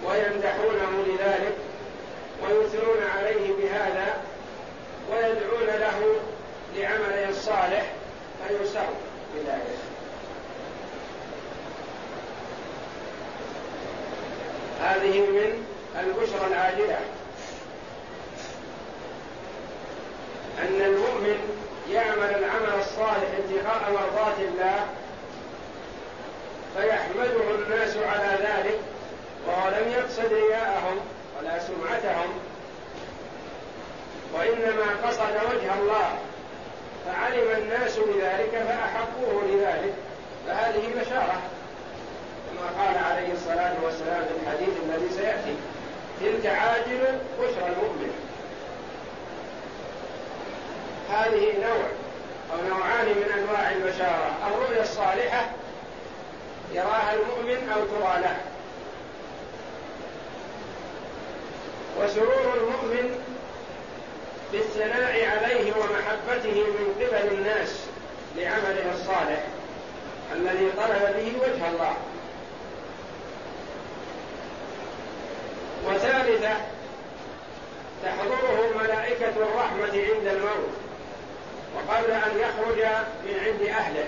ويمدحونه 0.05 1.05
لذلك 1.07 1.55
ويثنون 2.43 3.03
عليه 3.17 3.53
بهذا 3.53 4.15
ويدعون 5.11 5.67
له 5.67 6.01
لعمله 6.77 7.29
الصالح 7.29 7.93
فيسر 8.49 8.87
بذلك 9.35 9.87
هذه 14.83 15.21
من 15.21 15.65
البشرى 16.01 16.47
العاجله 16.47 16.99
ان 20.59 20.81
المؤمن 20.81 21.39
يعمل 21.91 22.31
العمل 22.35 22.81
الصالح 22.81 23.29
ابتغاء 23.39 23.93
مرضات 23.93 24.39
الله 24.39 24.87
فيحمده 26.77 27.55
الناس 27.55 27.97
على 27.97 28.39
ذلك 28.41 28.79
وهو 29.47 29.69
لم 29.69 29.93
يقصد 30.19 30.33
رياءهم 30.33 31.01
ولا 31.39 31.59
سمعتهم. 31.59 32.31
وإنما 34.35 35.09
قصد 35.09 35.35
وجه 35.51 35.75
الله 35.75 36.19
فعلم 37.07 37.51
الناس 37.63 37.99
بذلك 37.99 38.65
فأحبوه 38.69 39.43
لذلك. 39.45 39.95
فهذه 40.47 40.89
بشارة 41.01 41.41
كما 42.47 42.85
قال 42.85 42.99
عليه 43.05 43.33
الصلاة 43.33 43.75
والسلام 43.83 44.25
في 44.25 44.33
الحديث 44.43 44.75
الذي 44.89 45.09
سيأتي 45.17 45.57
تلك 46.21 46.47
عاجل 46.47 47.19
بشرى 47.41 47.67
المؤمن. 47.67 48.13
هذه 51.11 51.59
نوع 51.63 51.87
أو 52.53 52.69
نوعان 52.69 53.07
من 53.07 53.33
أنواع 53.39 53.71
البشارة. 53.71 54.31
الرؤيا 54.47 54.83
الصالحة 54.83 55.47
يراها 56.73 57.15
المؤمن 57.15 57.69
أو 57.69 57.81
ترى 57.81 58.23
له. 58.23 58.56
وسرور 62.01 62.55
المؤمن 62.57 63.25
بالثناء 64.53 65.25
عليه 65.25 65.73
ومحبته 65.73 66.55
من 66.55 66.95
قبل 67.01 67.33
الناس 67.33 67.71
لعمله 68.37 68.93
الصالح 68.95 69.43
الذي 70.33 70.71
طلب 70.77 71.17
به 71.17 71.33
وجه 71.43 71.69
الله. 71.69 71.97
وثالثة 75.87 76.57
تحضره 78.05 78.71
ملائكة 78.83 79.33
الرحمة 79.37 79.93
عند 79.93 80.27
الموت 80.27 80.75
وقبل 81.77 82.11
أن 82.11 82.31
يخرج 82.39 82.85
من 83.25 83.41
عند 83.45 83.69
أهله 83.69 84.05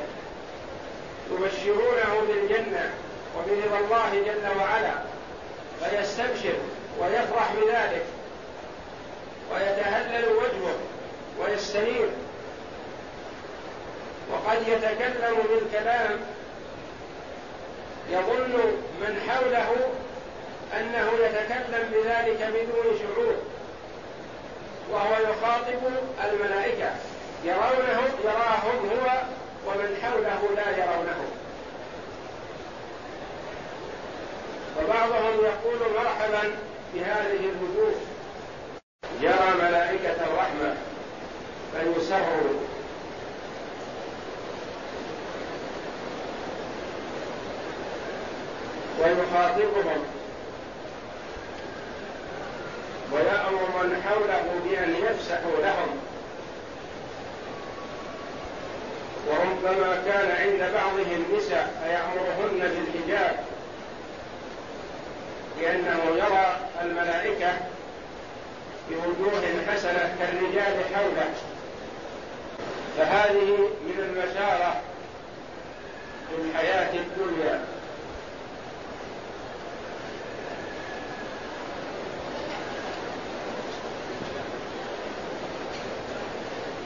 يبشرونه 1.33 2.22
بالجنة 2.29 2.94
وبرضا 3.37 3.79
الله 3.79 4.11
جل 4.27 4.61
وعلا 4.61 4.94
فيستبشر. 5.81 6.59
ويفرح 7.01 7.53
بذلك. 7.53 8.05
ويتهلل 9.53 10.29
وجهه 10.29 10.77
ويستنير. 11.41 12.09
وقد 14.33 14.69
يتكلم 14.69 15.37
بالكلام 15.51 16.21
يظن 18.11 18.53
من 19.01 19.21
حوله 19.29 19.91
أنه 20.81 21.11
يتكلم 21.25 21.89
بذلك 21.93 22.49
بدون 22.49 22.99
شعور 22.99 23.35
وهو 24.91 25.13
يخاطب 25.13 25.83
الملائكة. 26.25 26.91
يرونه 27.45 28.01
يراهم 28.25 28.91
هو 28.91 29.23
ومن 29.67 29.99
حوله 30.03 30.49
لا 30.57 30.71
يرونه. 30.71 31.25
وبعضهم 34.79 35.45
يقول 35.45 35.93
مرحبا 35.95 36.67
بهذه 36.94 37.40
الوجوه. 37.40 37.94
جرى 39.22 39.68
ملائكة 39.68 40.16
الرحمة 40.27 40.74
فيسروا. 41.72 42.61
ويخاطبهم. 48.98 50.05
ويأمر 53.12 53.68
من 53.83 54.03
حوله 54.09 54.42
بأن 54.64 54.94
يفسحوا 54.94 55.61
لهم. 55.61 55.98
وربما 59.29 60.03
كان 60.07 60.31
عند 60.31 60.72
بعضهم 60.74 61.24
نساء 61.37 61.85
فيأمرهن 61.85 62.59
بالحجاب. 62.59 63.58
لأنه 65.61 66.01
يرى 66.16 66.57
الملائكة 66.83 67.53
بوجوه 68.90 69.42
حسنة 69.68 70.16
كالرجال 70.18 70.94
حوله. 70.94 71.35
فهذه 72.99 73.71
من 73.87 73.99
البشارة 73.99 74.81
في 76.29 76.42
الحياة 76.42 76.94
الدنيا. 76.94 77.64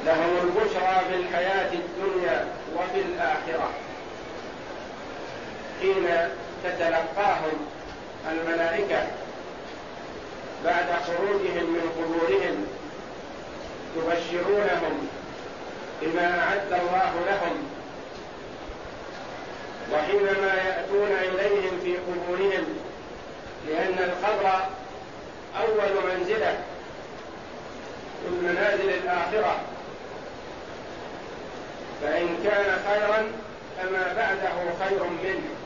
لهم 0.07 0.37
البشرى 0.43 1.01
في 1.09 1.15
الحياة 1.15 1.73
الدنيا 1.73 2.47
وفي 2.77 3.01
الآخرة. 3.01 3.71
حين 5.81 6.09
تتلقاهم 6.65 7.62
الملائكة 8.33 9.07
بعد 10.65 10.87
خروجهم 11.07 11.65
من 11.73 11.91
قبورهم 11.99 12.67
يبشرونهم 13.97 15.09
بما 16.03 16.39
أعد 16.39 16.73
الله 16.73 17.13
لهم 17.27 17.69
وحينما 19.93 20.55
يأتون 20.55 21.13
إليهم 21.13 21.81
في 21.85 21.97
قبورهم 21.97 22.65
لأن 23.69 23.99
القبر 23.99 24.51
أول 25.61 26.13
منزلة 26.13 26.59
من 28.25 28.43
منازل 28.43 28.91
الآخرة. 28.91 29.57
فإن 32.03 32.29
كان 32.45 32.79
خيرا 32.89 33.33
فما 33.79 34.13
بعده 34.17 34.85
خير 34.85 35.05
منه. 35.05 35.62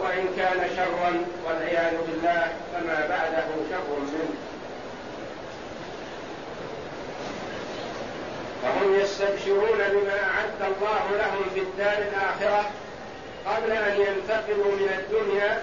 وإن 0.00 0.28
كان 0.36 0.70
شرا 0.76 1.24
والعياذ 1.46 1.94
بالله 2.06 2.52
فما 2.72 3.06
بعده 3.08 3.46
شر 3.70 3.98
منه. 3.98 4.34
فهم 8.62 9.00
يستبشرون 9.00 9.78
بما 9.78 10.18
أعد 10.20 10.72
الله 10.72 11.16
لهم 11.18 11.44
في 11.54 11.60
الدار 11.60 11.98
الآخرة 11.98 12.70
قبل 13.46 13.72
أن 13.72 14.00
ينتقلوا 14.00 14.72
من 14.72 14.90
الدنيا 14.98 15.62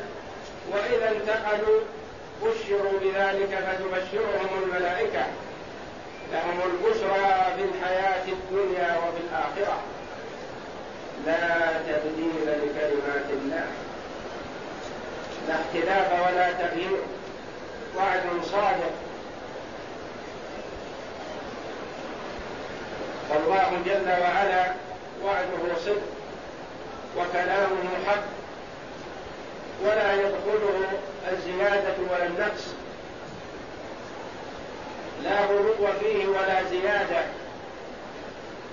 وإذا 0.71 1.10
انتقلوا 1.10 1.80
بشروا 2.43 3.00
بذلك 3.02 3.50
فتبشرهم 3.50 4.63
الملائكة. 4.63 5.26
لهم 6.34 6.62
البشرى 6.71 7.45
في 7.58 7.63
الحياة 7.63 8.26
الدنيا 8.28 8.97
وفي 8.97 9.21
الآخرة. 9.30 9.78
لا 11.26 11.71
تبديل 11.88 12.45
لكلمات 12.45 13.30
الله. 13.30 13.67
لا 15.48 15.56
اختلاف 15.56 16.12
ولا 16.12 16.52
تغيير. 16.52 17.00
وعد 17.98 18.22
صادق. 18.52 18.92
والله 23.30 23.82
جل 23.86 24.10
وعلا 24.10 24.74
وعده 25.24 25.76
صدق 25.86 26.02
وكلامه 27.18 27.90
حق. 28.08 28.24
ولا 29.84 30.14
يدخله 30.14 30.88
الزيادة 31.32 31.96
ولا 32.12 32.26
النقص 32.26 32.74
لا 35.24 35.46
غلو 35.46 35.88
فيه 36.00 36.28
ولا 36.28 36.64
زيادة. 36.64 37.26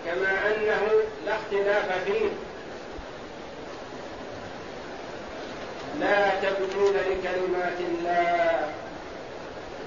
كما 0.06 0.46
أنه 0.46 0.88
لا 1.26 1.34
اختلاف 1.34 2.04
فيه. 2.04 2.28
لا 6.00 6.28
تبديل 6.42 6.94
لكلمات 6.94 7.78
الله. 7.80 8.68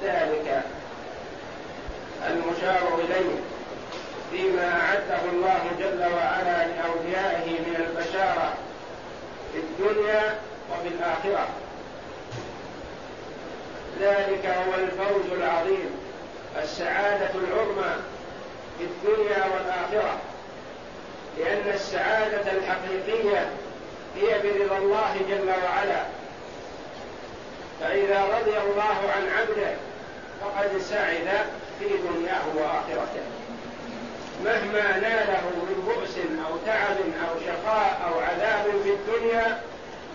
ذلك 0.04 0.64
المشار 2.28 3.00
إليه 3.00 3.36
فيما 4.32 4.82
أعده 4.82 5.30
الله 5.32 5.62
جل 5.80 6.14
وعلا 6.14 6.68
لأوليائه 6.68 7.50
من 7.50 7.76
البشارة 7.76 8.54
في 9.54 9.60
الدنيا 9.60 10.36
وفي 10.72 10.88
الآخرة 10.88 11.48
ذلك 14.02 14.46
هو 14.46 14.74
الفوز 14.76 15.32
العظيم 15.32 15.90
السعادة 16.64 17.30
العظمى 17.36 17.96
في 18.78 18.84
الدنيا 18.84 19.44
والآخرة 19.46 20.18
لأن 21.38 21.74
السعادة 21.74 22.52
الحقيقية 22.52 23.50
هي 24.22 24.42
برضا 24.42 24.78
الله 24.78 25.16
جل 25.30 25.50
وعلا. 25.50 26.04
فإذا 27.82 28.40
رضي 28.40 28.58
الله 28.58 29.12
عن 29.16 29.30
عبده 29.38 29.74
فقد 30.42 30.82
سعد 30.82 31.46
في 31.80 31.86
دنياه 31.86 32.46
وآخرته. 32.56 33.24
مهما 34.46 34.98
ناله 35.00 35.42
من 35.56 35.84
بؤس 35.88 36.18
أو 36.48 36.58
تعب 36.66 36.98
أو 36.98 37.40
شقاء 37.46 38.02
أو 38.08 38.20
عذاب 38.20 38.66
في 38.84 38.90
الدنيا 38.90 39.62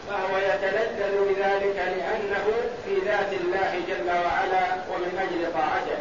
فهو 0.09 0.39
يتلذذ 0.39 1.15
بذلك 1.29 1.77
لأنه 1.77 2.47
في 2.85 2.95
ذات 3.07 3.33
الله 3.33 3.81
جل 3.89 4.11
وعلا 4.11 4.65
ومن 4.91 5.19
أجل 5.19 5.53
طاعته. 5.53 5.99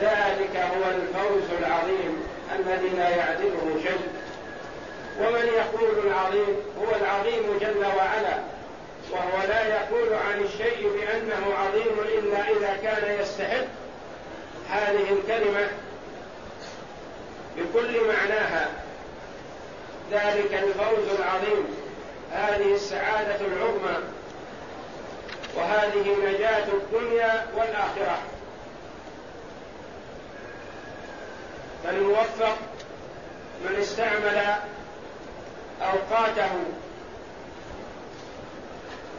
ذلك 0.00 0.56
هو 0.56 0.90
الفوز 0.90 1.58
العظيم 1.58 2.22
الذي 2.58 2.88
لا 2.88 3.08
يعدله 3.08 3.80
شيء. 3.82 4.25
ومن 5.20 5.46
يقول 5.46 6.06
العظيم 6.06 6.56
هو 6.80 6.96
العظيم 6.96 7.58
جل 7.60 7.84
وعلا. 7.96 8.38
وهو 9.10 9.48
لا 9.48 9.66
يقول 9.66 10.14
عن 10.14 10.40
الشيء 10.40 10.88
بأنه 10.88 11.54
عظيم 11.54 12.00
إلا 12.00 12.50
إذا 12.50 12.78
كان 12.82 13.20
يستحق 13.20 13.64
هذه 14.70 15.12
الكلمة 15.12 15.68
بكل 17.56 18.08
معناها. 18.08 18.68
ذلك 20.12 20.54
الفوز 20.54 21.18
العظيم. 21.18 21.66
هذه 22.32 22.74
السعادة 22.74 23.38
العظمى. 23.40 23.98
وهذه 25.56 26.16
نجاة 26.26 26.66
الدنيا 26.72 27.46
والآخرة. 27.56 28.18
فالموفق 31.84 32.56
من 33.64 33.76
استعمل 33.80 34.56
أوقاته 35.82 36.50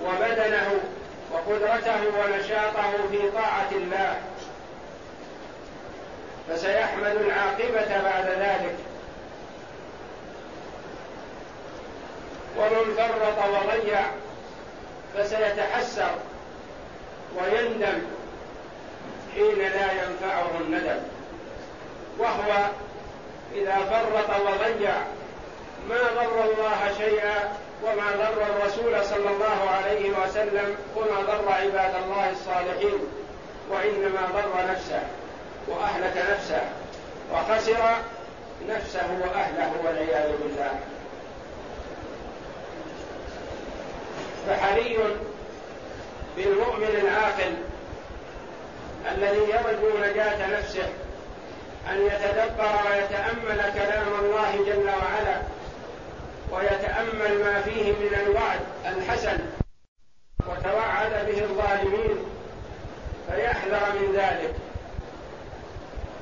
وبدنه 0.06 0.80
وقدرته 1.32 2.02
ونشاطه 2.20 2.92
في 3.12 3.32
طاعة 3.32 3.72
الله. 3.72 4.22
فسيحمد 6.50 7.16
العاقبة 7.16 8.02
بعد 8.04 8.26
ذلك. 8.26 8.76
ومن 12.58 12.96
فرط 12.98 13.38
وضيع 13.50 14.02
فسيتحسر 15.16 16.16
ويندم 17.36 18.02
حين 19.36 19.58
لا 19.58 19.92
ينفعه 19.92 20.52
الندم. 20.62 21.00
وهو 22.18 22.70
إذا 23.56 23.76
فرط 23.76 24.40
وضيع 24.40 24.94
ما 25.90 26.02
ضر 26.16 26.44
الله 26.44 26.94
شيئا 26.98 27.54
وما 27.84 28.12
ضر 28.18 28.42
الرسول 28.44 29.06
صلى 29.06 29.30
الله 29.30 29.70
عليه 29.70 30.10
وسلم 30.10 30.76
وما 30.96 31.22
ضر 31.22 31.52
عباد 31.52 31.96
الله 32.04 32.30
الصالحين 32.32 33.00
وإنما 33.70 34.22
ضر 34.34 34.72
نفسه 34.72 35.02
وأهلك 35.68 36.24
نفسه 36.32 36.62
وخسر 37.34 37.96
نفسه 38.70 39.08
وأهله 39.22 39.72
والعياذ 39.86 40.32
بالله. 40.44 40.80
فحري 44.48 45.00
بالمؤمن 46.38 47.02
العاقل 47.04 47.54
الذي 49.12 49.40
يرجو 49.40 49.98
نجاة 49.98 50.60
نفسه 50.60 50.90
أن 51.90 52.06
يتدبر 52.06 52.72
ويتأمل 52.90 53.74
كلام 53.74 54.08
الله 54.20 54.52
جل 54.52 54.90
وعلا 54.90 55.42
ويتأمل 56.52 57.44
ما 57.44 57.62
فيه 57.62 57.92
من 57.92 58.14
الوعد 58.26 58.60
الحسن 58.86 59.40
وتوعد 60.48 61.12
به 61.12 61.44
الظالمين 61.44 62.18
فيحذر 63.28 63.94
من 64.00 64.16
ذلك. 64.16 64.54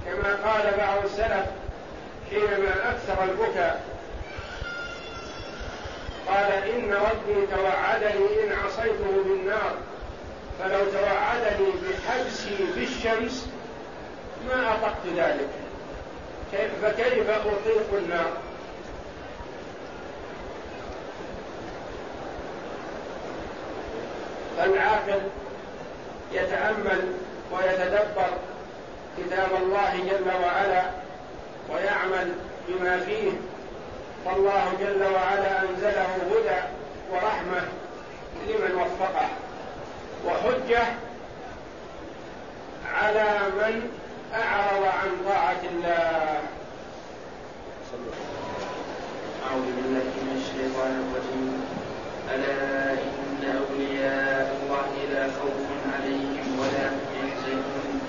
كما 0.06 0.36
قال 0.36 0.78
بعض 0.78 1.06
السلف 1.06 1.46
حينما 2.30 2.92
أكثر 2.92 3.24
البكاء 3.24 3.82
قال 6.28 6.52
إن 6.52 6.94
ربي 6.94 7.48
توعدني 7.48 8.44
إن 8.44 8.52
عصيته 8.66 9.24
بالنار 9.26 9.76
فلو 10.60 10.80
توعدني 10.92 11.72
بحبسي 11.72 12.58
في 12.76 12.84
الشمس 12.84 13.50
ما 14.48 14.74
أطقت 14.74 15.06
ذلك. 15.16 15.50
فكيف 16.82 17.30
أطيق 17.30 17.94
النار؟ 17.94 18.32
فالعاقل 24.58 25.22
يتأمل 26.32 27.14
ويتدبر 27.52 28.30
كتاب 29.18 29.48
الله 29.62 29.94
جل 30.10 30.44
وعلا 30.44 30.84
ويعمل 31.74 32.34
بما 32.68 33.00
فيه. 33.00 33.32
فالله 34.26 34.74
جل 34.80 35.04
وعلا 35.14 35.62
أنزله 35.62 36.08
هدى 36.32 36.62
ورحمة 37.12 37.68
لمن 38.48 38.76
وفقه 38.76 39.28
وحجة 40.26 40.84
على 42.94 43.40
من 43.58 43.90
أعرض 44.34 44.84
عن 44.84 45.10
طاعة 45.30 45.62
الله. 45.72 46.40
أعوذ 49.50 49.66
بالله 49.76 50.04
من 50.04 50.42
الشيطان 50.42 50.92
الرجيم. 51.04 51.66
ألا 52.34 53.15
أولياء 53.46 54.58
الله 54.60 54.92
لا 55.14 55.24
خوف 55.40 55.68
عليهم 55.94 56.48
ولا 56.60 56.86
هم 56.90 57.06
يحزنون. 57.22 58.02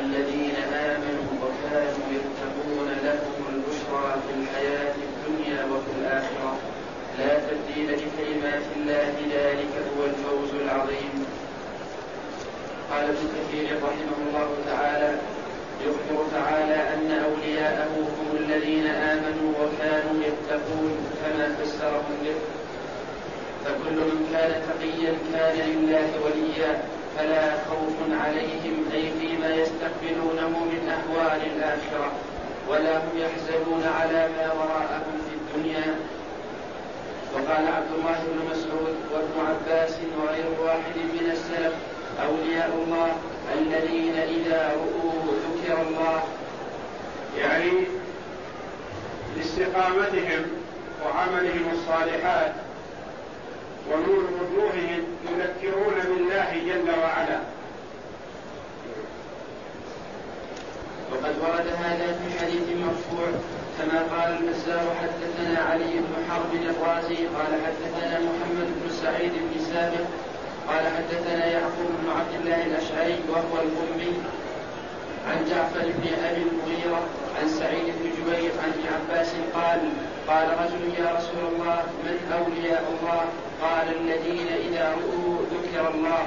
الذين 0.00 0.56
آمنوا 0.72 1.30
وكانوا 1.42 2.06
يتقون 2.16 2.88
لهم 3.04 3.40
البشرى 3.54 4.14
في 4.24 4.32
الحياة 4.40 4.94
الدنيا 5.08 5.64
وفي 5.64 5.90
الآخرة. 6.00 6.52
لا 7.18 7.32
تبديل 7.48 7.88
لكلمات 7.92 8.62
الله 8.76 9.14
ذلك 9.36 9.72
هو 9.88 10.04
الفوز 10.04 10.60
العظيم. 10.62 11.26
قال 12.90 13.04
ابن 13.04 13.26
كثير 13.36 13.76
رحمه 13.82 14.18
الله 14.28 14.48
تعالى 14.66 15.18
يخبر 15.86 16.24
تعالى 16.32 16.74
أن 16.94 17.10
أولياءه 17.24 17.92
هم 18.18 18.36
الذين 18.36 18.86
آمنوا 18.86 19.50
وكانوا 19.60 20.16
يتقون. 20.28 20.96
كما 21.22 21.54
فسرهم 21.58 22.16
به. 22.24 22.55
فكل 23.66 23.96
من 23.96 24.28
كان 24.32 24.62
تقيا 24.68 25.12
كان 25.32 25.56
لله 25.70 26.08
وليا 26.24 26.82
فلا 27.16 27.50
خوف 27.70 27.96
عليهم 28.22 28.84
أي 28.94 29.10
فيما 29.20 29.54
يستقبلونه 29.54 30.48
من 30.48 30.82
أهوال 30.96 31.40
الآخرة. 31.56 32.12
ولا 32.68 32.98
هم 32.98 33.18
يحزنون 33.18 33.84
على 34.00 34.28
ما 34.36 34.52
وراءهم 34.52 35.16
في 35.28 35.34
الدنيا. 35.38 35.94
وقال 37.34 37.66
عبد 37.66 37.92
الله 37.98 38.18
بن 38.26 38.50
مسعود 38.50 38.96
وابن 39.12 39.36
عباس 39.48 39.96
وغير 40.18 40.46
واحد 40.64 40.96
من 40.96 41.30
السلف 41.30 41.74
أولياء 42.22 42.70
الله 42.84 43.12
الذين 43.58 44.16
إذا 44.16 44.72
رؤوا 44.74 45.22
ذكر 45.44 45.82
الله. 45.88 46.22
يعني 47.38 47.72
لاستقامتهم 49.36 50.42
وعملهم 51.04 51.64
الصالحات 51.72 52.52
ونور 53.90 54.24
وجوههم 54.36 55.02
يذكرون 55.30 55.94
بالله 56.08 56.50
جل 56.66 56.90
وعلا. 57.02 57.40
وقد 61.12 61.34
ورد 61.42 61.66
هذا 61.84 62.18
في 62.20 62.38
حديث 62.40 62.66
مرفوع 62.84 63.28
كما 63.78 63.98
قال 64.12 64.36
البزار 64.38 64.94
حدثنا 65.02 65.58
علي 65.70 65.92
بن 65.98 66.14
حرب 66.30 66.52
الرازي 66.54 67.16
قال 67.26 67.52
حدثنا 67.66 68.18
محمد 68.18 68.68
بن 68.80 68.90
سعيد 69.02 69.32
بن 69.32 69.60
سابق 69.72 70.06
قال 70.68 70.84
حدثنا 70.96 71.46
يعقوب 71.46 71.90
بن 72.02 72.10
عبد 72.10 72.34
الله 72.40 72.66
الأشعري 72.66 73.18
وهو 73.28 73.54
الامي 73.62 74.12
عن 75.28 75.44
جعفر 75.50 75.82
بن 75.98 76.08
أبي 76.24 76.42
المغيرة 76.42 77.02
عن 77.40 77.48
سعيد 77.48 77.84
بن 77.84 78.10
جبير 78.16 78.50
عن 78.62 78.70
ابن 78.70 78.84
عباس 78.94 79.32
قال 79.54 79.80
قال 80.28 80.48
رجل 80.48 81.04
يا 81.04 81.12
رسول 81.16 81.44
الله 81.52 81.82
من 82.04 82.32
أولياء 82.32 82.84
الله؟ 82.92 83.24
قال 83.62 83.86
الذين 84.00 84.48
إذا 84.68 84.94
رؤوا 84.94 85.36
ذكر 85.52 85.94
الله. 85.94 86.26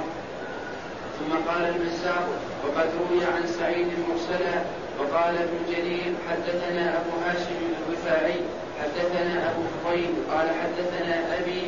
ثم 1.18 1.32
قال 1.50 1.64
البزار 1.64 2.28
وقد 2.64 2.88
روي 3.00 3.24
عن 3.24 3.46
سعيد 3.46 3.88
مرسلا 4.08 4.56
وقال 4.98 5.34
ابن 5.36 5.58
جرير 5.72 6.12
حدثنا 6.30 7.00
أبو 7.00 7.12
هاشم 7.24 7.60
الرفاعي 7.80 8.40
حدثنا 8.80 9.50
أبو 9.50 9.62
فضيل 9.84 10.10
قال 10.30 10.48
حدثنا 10.60 11.38
أبي 11.38 11.62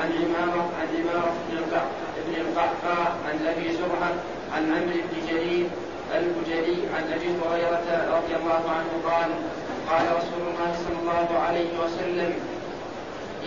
عن 0.00 0.08
عمارة 0.20 0.70
عن 0.80 0.88
عمارة 0.98 1.32
بن 1.48 1.58
بن 2.26 2.40
القعقاع 2.40 3.06
عن 3.26 3.46
أبي 3.46 3.72
زرعة 3.72 4.12
عن 4.54 4.62
عمرو 4.72 5.00
بن 5.10 5.26
جرير 5.28 5.66
البجلي 6.16 6.78
عن 6.94 7.12
أبي 7.12 7.26
هريرة 7.26 7.88
رضي 8.16 8.36
الله 8.36 8.62
عنه 8.76 8.92
قال 9.10 9.30
قال 9.90 10.06
رسول 10.16 10.42
الله 10.50 10.74
صلى 10.84 10.98
الله 11.02 11.38
عليه 11.38 11.70
وسلم 11.84 12.32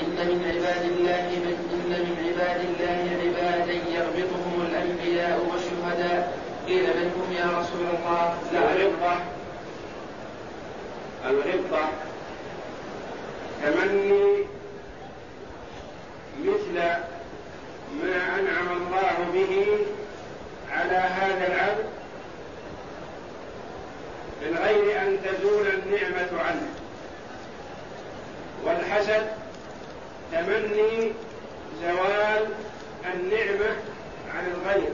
إن 0.01 0.15
من 0.27 0.39
عباد 0.51 0.83
الله 0.91 1.25
من 1.43 1.55
إن 1.73 1.89
من 2.05 2.15
عباد 2.25 2.59
الله 2.65 2.99
عبادا 3.23 3.73
يغبطهم 3.73 4.67
الأنبياء 4.69 5.39
والشهداء. 5.51 6.37
قيل 6.67 6.83
من 6.83 7.11
هم 7.15 7.33
يا 7.33 7.59
رسول 7.59 7.85
الله. 7.95 8.37
الغبطة 8.51 9.15
الغبطة 11.29 11.89
تمني 13.63 14.43
مثل 16.43 16.75
ما 18.03 18.39
أنعم 18.39 18.67
الله 18.77 19.17
به 19.33 19.67
على 20.71 20.95
هذا 20.95 21.47
العبد 21.47 21.85
من 24.41 24.57
غير 24.57 25.01
أن 25.01 25.17
تزول 25.23 25.67
النعمة 25.67 26.41
عنه. 26.41 26.67
والحسد 28.65 29.42
تمني 30.33 31.11
زوال 31.81 32.47
النعمة 33.13 33.75
عن 34.35 34.45
الغير. 34.53 34.93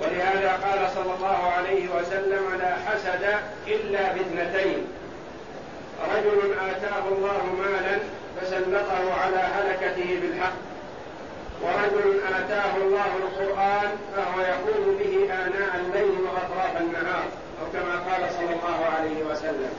ولهذا 0.00 0.52
قال 0.52 0.90
صلى 0.94 1.14
الله 1.14 1.52
عليه 1.56 1.88
وسلم 1.88 2.58
لا 2.58 2.74
حسد 2.86 3.24
إلا 3.66 4.12
باثنتين. 4.12 4.86
رجل 6.14 6.54
آتاه 6.70 7.04
الله 7.08 7.42
مالا 7.58 7.98
فسلطه 8.40 9.14
على 9.20 9.36
هلكته 9.36 10.20
بالحق. 10.22 10.52
ورجل 11.62 12.20
آتاه 12.38 12.76
الله 12.76 13.06
القرآن 13.16 13.90
فهو 14.16 14.40
يقوم 14.40 14.98
به 14.98 15.34
آناء 15.34 15.80
الليل 15.84 16.16
وأطراف 16.20 16.80
النهار 16.80 17.24
أو 17.60 17.66
كما 17.72 17.94
قال 18.10 18.30
صلى 18.32 18.52
الله 18.54 18.84
عليه 18.96 19.24
وسلم. 19.24 19.72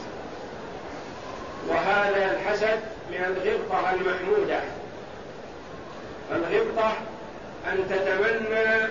وهذا 1.68 2.32
الحسد 2.32 2.80
من 3.10 3.26
الغبطة 3.26 3.92
المحمودة 3.94 4.60
الغبطة 6.32 6.94
أن 7.68 7.86
تتمنى 7.90 8.84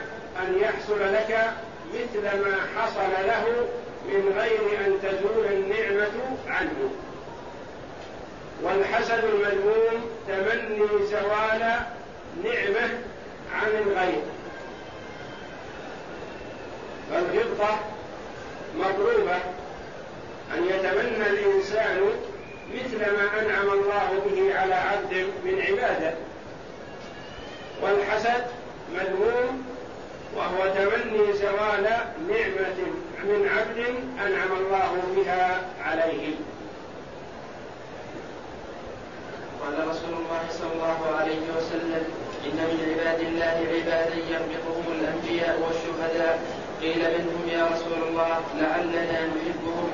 أن 0.42 0.59
يحصل 0.61 1.00
لك 1.14 1.50
مثل 1.94 2.22
ما 2.22 2.57
حصل 2.76 3.26
له 3.26 3.68
من 4.09 4.33
غير 4.38 4.87
أن 4.87 4.98
تزول 5.02 5.46
النعمة 5.46 6.37
عنه. 6.48 6.90
والحسد 8.62 9.24
المذموم 9.24 10.11
تمني 10.28 11.07
زوال 11.07 11.61
نعمة 12.44 12.90
عن 13.54 13.70
الغير. 13.87 14.22
فالغبطة 17.11 17.78
مطلوبة 18.76 19.37
أن 20.54 20.64
يتمنى 20.64 21.26
الإنسان 21.26 21.98
مثل 22.74 22.98
ما 22.98 23.40
أنعم 23.40 23.68
الله 23.68 24.09
به 24.26 24.59
على 24.59 24.74
عبد 24.74 25.26
من 25.44 25.62
عباده. 25.68 26.14
والحسد 27.83 28.44
مذموم 28.94 29.64
وهو 30.37 30.74
تمني 30.74 31.33
زوال 31.33 31.83
نعمة 32.28 32.78
من 33.24 33.48
عبد 33.57 33.78
أنعم 34.26 34.52
الله 34.52 35.02
بها 35.16 35.61
عليه. 35.85 36.35
قال 39.62 39.88
رسول 39.88 40.14
الله 40.14 40.42
صلى 40.50 40.72
الله 40.74 41.16
عليه 41.18 41.40
وسلم 41.57 42.04
إن 42.46 42.57
من 42.57 42.78
عباد 42.90 43.20
الله 43.20 43.57
عبادا 43.74 44.16
يربطهم 44.31 44.85
الأنبياء 45.00 45.61
والشهداء. 45.61 46.42
قيل 46.83 46.98
منهم 46.98 47.48
يا 47.48 47.66
رسول 47.66 48.09
الله 48.09 48.40
لعلنا 48.61 49.26
نحبهم. 49.26 49.90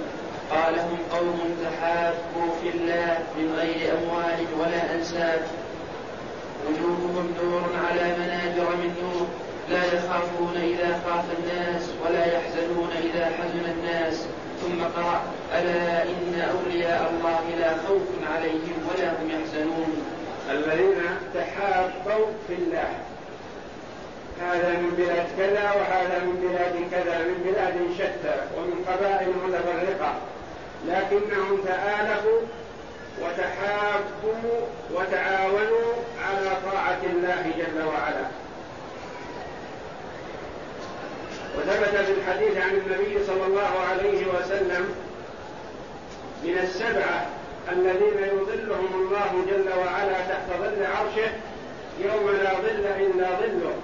قال 0.50 0.78
هم 0.78 0.98
قوم 1.12 1.40
تحابوا 1.64 2.48
في 2.62 2.68
الله 2.68 3.18
من 3.38 3.54
غير 3.58 3.92
أموال 3.98 4.46
ولا 4.60 4.94
أنساب 4.94 5.40
وجوههم 6.66 7.34
نور 7.42 7.62
على 7.90 8.16
منابر 8.18 8.76
من 8.76 8.94
نور. 9.02 9.26
لا 9.70 9.84
يخافون 9.84 10.56
إذا 10.56 11.00
خاف 11.06 11.24
الناس 11.38 11.82
ولا 12.04 12.24
يحزنون 12.34 12.90
إذا 13.02 13.24
حزن 13.26 13.64
الناس. 13.78 14.26
ثم 14.62 14.82
قرأ 14.96 15.22
ألا 15.54 16.02
إن 16.02 16.48
أولياء 16.54 17.10
الله 17.10 17.40
لا 17.60 17.70
خوف 17.88 18.08
عليهم 18.34 18.88
ولا 18.88 19.08
هم 19.10 19.30
يحزنون. 19.30 20.04
الذين 20.50 21.02
تحابوا 21.34 22.26
في 22.48 22.54
الله. 22.54 22.88
هذا 24.40 24.72
من 24.72 24.94
بلاد 24.98 25.26
كذا 25.38 25.72
وهذا 25.72 26.24
من 26.24 26.36
بلاد 26.42 26.90
كذا 26.90 27.18
من 27.18 27.42
بلاد 27.44 27.76
شتى 27.98 28.36
ومن 28.56 28.84
قبائل 28.88 29.28
متفرقة. 29.46 30.14
لكنهم 30.88 31.60
تآلفوا 31.64 32.40
وتحابوا 33.22 34.60
وتعاونوا 34.94 35.92
على 36.24 36.50
طاعة 36.72 37.00
الله 37.12 37.52
جل 37.58 37.86
وعلا. 37.86 38.26
وثبت 41.58 42.04
في 42.06 42.12
الحديث 42.12 42.56
عن 42.56 42.70
النبي 42.70 43.24
صلى 43.26 43.46
الله 43.46 43.80
عليه 43.90 44.26
وسلم 44.26 44.94
من 46.44 46.58
السبعة 46.62 47.26
الذين 47.72 48.18
يظلهم 48.18 48.88
الله 48.94 49.44
جل 49.50 49.78
وعلا 49.78 50.12
تحت 50.12 50.48
ظل 50.60 50.86
عرشه 50.86 51.30
يوم 52.00 52.30
لا 52.42 52.54
ظل 52.54 52.86
إلا 53.00 53.28
ظله. 53.40 53.74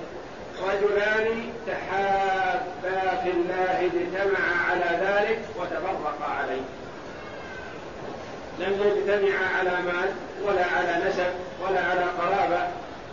رجلان 0.69 1.53
تحابا 1.67 3.17
في 3.23 3.31
الله 3.31 3.91
اجتمعا 3.93 4.55
على 4.71 4.99
ذلك 5.07 5.39
وتفرقا 5.57 6.31
عليه. 6.41 6.63
لم 8.59 8.73
يجتمعا 8.85 9.59
على 9.59 9.71
مال 9.71 10.11
ولا 10.45 10.65
على 10.65 11.09
نسب 11.09 11.33
ولا 11.63 11.81
على 11.81 12.01
قرابة 12.01 12.69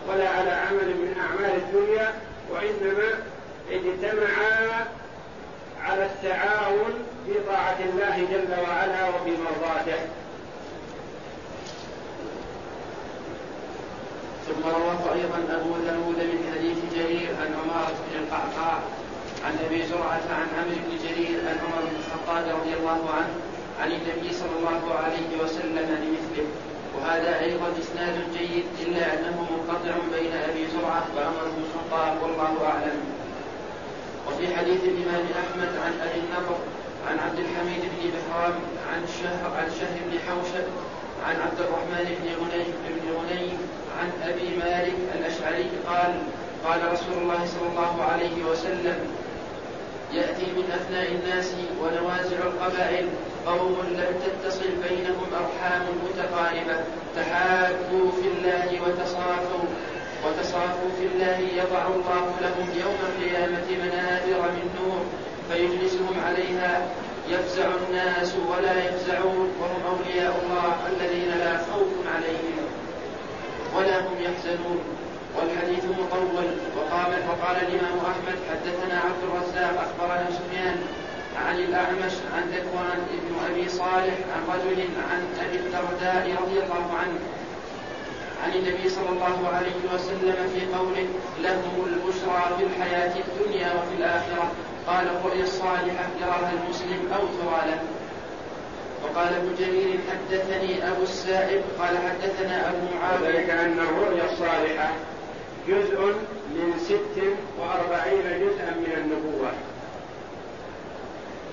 ولا 0.10 0.30
على 0.30 0.52
عمل 0.52 0.88
من 0.88 1.16
أعمال 1.20 1.56
الدنيا 1.56 2.14
وإنما 2.50 3.10
اجتمعا 3.72 4.86
على 5.84 6.06
التعاون 6.06 6.94
في 7.26 7.34
طاعة 7.48 7.78
الله 7.80 8.28
جل 8.32 8.62
وعلا 8.62 9.10
وفي 9.10 9.32
مرضاته. 9.32 10.00
ثم 14.48 14.64
رواه 14.64 15.14
أيضا 15.14 15.40
أبو 15.58 15.72
داود 15.86 16.20
من 16.32 16.40
حديث 16.54 16.78
جرير 16.96 17.30
عن 17.42 17.50
عمارة 17.60 17.96
بن 18.08 18.16
القعقاع 18.24 18.80
عن 19.46 19.54
أبي 19.66 19.86
زرعة 19.86 20.26
عن 20.40 20.48
عمرو 20.58 20.80
بن 20.86 20.98
جرير 21.04 21.40
عن 21.48 21.58
عمر 21.64 21.82
بن 21.90 21.96
الخطاب 22.02 22.46
رضي 22.60 22.74
الله 22.80 23.02
عنه 23.18 23.34
عن 23.82 23.92
النبي 23.92 24.34
صلى 24.34 24.56
الله 24.60 24.94
عليه 25.04 25.44
وسلم 25.44 25.88
بمثله 26.02 26.48
وهذا 26.96 27.40
أيضا 27.40 27.68
إسناد 27.80 28.16
جيد 28.38 28.66
إلا 28.86 29.14
أنه 29.14 29.48
منقطع 29.52 29.94
بين 30.14 30.34
أبي 30.50 30.68
زرعة 30.68 31.06
وعمر 31.16 31.46
بن 31.56 31.62
الخطاب 31.66 32.24
والله 32.24 32.66
أعلم. 32.66 33.00
وفي 34.28 34.56
حديث 34.56 34.84
الإمام 34.84 35.26
أحمد 35.44 35.72
عن 35.84 35.94
أبي 36.02 36.20
النضر 36.20 36.60
عن 37.08 37.20
عبد 37.20 37.40
الحميد 37.40 37.82
بن 37.82 38.10
بهرام 38.14 38.54
عن 38.94 39.02
شهر 39.24 39.52
عن 39.58 39.68
شهر 39.80 39.98
بن 40.06 40.20
حوشب 40.28 40.68
عن 41.28 41.36
عبد 41.36 41.60
الرحمن 41.60 42.06
بن 42.20 42.28
غنيم 42.42 42.74
بن 42.88 43.08
غنيم 43.20 43.58
عن 44.00 44.10
أبي 44.30 44.48
مالك 44.58 44.96
الأشعري 45.20 45.70
قال 45.88 46.14
قال 46.66 46.92
رسول 46.94 47.18
الله 47.22 47.46
صلى 47.46 47.68
الله 47.72 48.04
عليه 48.04 48.44
وسلم 48.52 48.98
يأتي 50.14 50.46
من 50.58 50.72
أثناء 50.72 51.08
الناس 51.12 51.52
ونوازع 51.82 52.38
القبائل 52.48 53.08
قوم 53.46 53.78
لم 53.92 54.12
تتصل 54.26 54.70
بينهم 54.90 55.28
أرحام 55.42 55.84
متقاربة 56.04 56.84
تحابوا 57.16 58.12
في 58.12 58.28
الله 58.28 58.82
وتصافوا 58.84 59.66
وتصافوا 60.26 60.90
في 61.00 61.06
الله 61.06 61.40
يضع 61.64 61.88
الله 61.88 62.26
لهم 62.42 62.68
يوم 62.84 62.98
القيامة 63.10 63.68
منابر 63.84 64.42
من 64.52 64.66
نور 64.80 65.06
فيجلسهم 65.50 66.16
عليها 66.28 66.88
يفزع 67.30 67.68
الناس 67.88 68.34
ولا 68.50 68.86
يفزعون 68.86 69.52
وهم 69.60 69.82
أولياء 69.92 70.34
الله 70.44 70.76
الذين 70.94 71.30
لا 71.30 71.58
خوف 71.58 71.94
عليهم 72.16 72.66
ولا 73.76 74.00
هم 74.00 74.16
يحزنون. 74.20 74.80
والحديث 75.36 75.86
مطول. 75.86 76.48
وقال 76.78 77.12
وقال 77.30 77.58
الإمام 77.68 77.98
أحمد 78.12 78.38
حدثنا 78.50 79.00
عبد 79.00 79.22
الرزاق 79.24 79.86
أخبرنا 79.86 80.28
سفيان 80.32 80.78
عن 81.48 81.56
الأعمش 81.56 82.14
عن 82.34 82.44
ذكوان 82.50 83.00
بن 83.12 83.36
أبي 83.52 83.70
صالح 83.70 84.18
عن 84.34 84.44
رجل 84.54 84.80
عن 85.12 85.22
أبي 85.46 85.58
الدرداء 85.58 86.36
رضي 86.42 86.60
الله 86.64 86.86
عنه. 87.02 87.20
عن 88.44 88.52
النبي 88.54 88.90
صلى 88.90 89.10
الله 89.10 89.50
عليه 89.54 89.80
وسلم 89.94 90.38
في 90.54 90.78
قوله 90.78 91.08
لهم 91.42 91.86
البشرى 91.88 92.58
في 92.58 92.64
الحياة 92.64 93.14
الدنيا 93.26 93.68
وفي 93.74 93.94
الآخرة. 93.98 94.52
قال 94.88 95.08
الرؤيا 95.08 95.44
الصالحة 95.44 96.08
يراها 96.22 96.52
المسلم 96.64 97.12
أو 97.14 97.20
ترى 97.20 97.72
له 97.72 97.80
وقال 99.04 99.34
ابن 99.34 99.56
جرير 99.60 100.00
حدثني 100.12 100.88
أبو 100.88 101.04
السائب 101.04 101.62
قال 101.80 101.98
حدثنا 101.98 102.70
أبو 102.70 102.78
معاوية 102.96 103.38
ذلك 103.40 103.50
أن 103.50 103.80
الرؤيا 103.80 104.26
الصالحة 104.32 104.90
جزء 105.68 106.00
من 106.56 106.80
ست 106.80 107.22
وأربعين 107.60 108.24
جزءا 108.24 108.72
من 108.72 108.94
النبوة. 108.98 109.52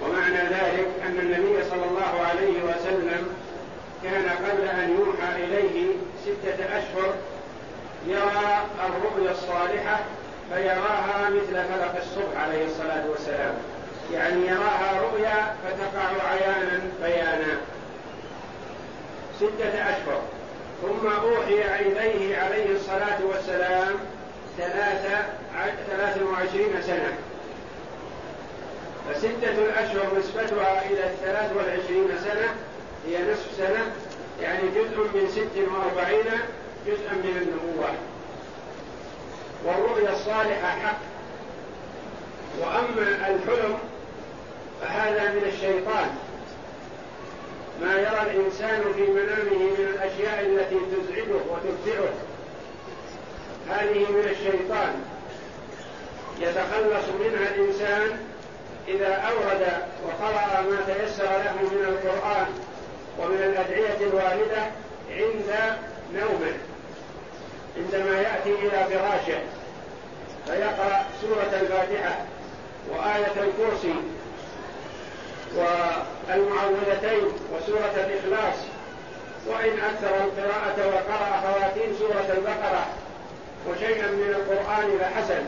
ومعنى 0.03 0.49
ذلك 0.49 0.89
أن 1.07 1.19
النبي 1.19 1.65
صلى 1.71 1.85
الله 1.85 2.27
عليه 2.29 2.63
وسلم 2.63 3.27
كان 4.03 4.29
قبل 4.29 4.65
أن 4.69 4.91
يوحى 4.99 5.45
إليه 5.45 5.87
ستة 6.25 6.79
أشهر 6.79 7.15
يرى 8.07 8.65
الرؤيا 8.87 9.31
الصالحة 9.31 10.01
فيراها 10.53 11.31
مثل 11.31 11.65
فلق 11.65 11.97
الصبح 11.97 12.43
عليه 12.43 12.67
الصلاة 12.67 13.05
والسلام. 13.11 13.55
يعني 14.13 14.47
يراها 14.47 15.01
رؤيا 15.01 15.55
فتقع 15.65 16.29
عيانا 16.29 16.81
بيانا. 17.03 17.61
ستة 19.37 19.69
أشهر. 19.69 20.23
ثم 20.83 21.07
أوحي 21.07 21.81
إليه 21.81 22.39
عليه 22.39 22.77
الصلاة 22.77 23.19
والسلام 23.25 23.95
ثلاثة 24.59 25.27
ثلاث 25.91 26.23
وعشرين 26.23 26.83
سنة. 26.83 27.13
فستة 29.11 29.59
الأشهر 29.59 30.19
نسبتها 30.19 30.83
إلى 30.91 31.05
الثلاث 31.05 31.57
والعشرين 31.57 32.09
سنة. 32.25 32.55
هي 33.07 33.33
نصف 33.33 33.53
سنة. 33.59 33.93
يعني 34.43 34.63
جزء 34.69 34.99
من 34.99 35.29
ست 35.31 35.59
وأربعين 35.59 36.25
جزءا 36.87 37.13
من 37.13 37.37
النبوة. 37.43 37.89
والرؤيا 39.65 40.13
الصالحة 40.13 40.69
حق. 40.69 40.99
وأما 42.61 43.09
الحلم 43.09 43.79
فهذا 44.81 45.31
من 45.31 45.43
الشيطان. 45.47 46.17
ما 47.83 47.93
يرى 47.93 48.23
الإنسان 48.31 48.83
في 48.95 49.03
منامه 49.03 49.59
من 49.59 49.95
الأشياء 49.95 50.41
التي 50.47 50.77
تزعجه 50.77 51.41
وتفزعه. 51.51 52.15
هذه 53.71 54.11
من 54.11 54.29
الشيطان. 54.31 55.05
يتخلص 56.41 57.09
منها 57.21 57.55
الإنسان 57.55 58.19
إذا 58.89 59.15
أورد 59.15 59.67
وقرأ 60.07 60.63
ما 60.63 60.95
تيسر 60.95 61.25
له 61.25 61.55
من 61.63 61.85
القرآن 61.89 62.47
ومن 63.19 63.43
الأدعية 63.43 64.09
الواردة 64.09 64.63
عند 65.11 65.77
نومه. 66.15 66.74
عندما 67.77 68.21
يأتي 68.21 68.51
إلى 68.51 68.85
فراشه 68.85 69.41
فيقرأ 70.47 71.05
سورة 71.21 71.61
الفاتحة 71.61 72.19
وآية 72.91 73.33
الكرسي 73.37 73.95
والمعوذتين 75.57 77.25
وسورة 77.53 77.95
الإخلاص. 77.97 78.57
وإن 79.47 79.79
أكثر 79.79 80.25
القراءة 80.25 80.89
وقرأ 80.89 81.41
خواتيم 81.41 81.97
سورة 81.99 82.35
البقرة 82.37 82.87
وشيئا 83.69 84.07
من 84.07 84.35
القرآن 84.35 84.99
فحسن 84.99 85.45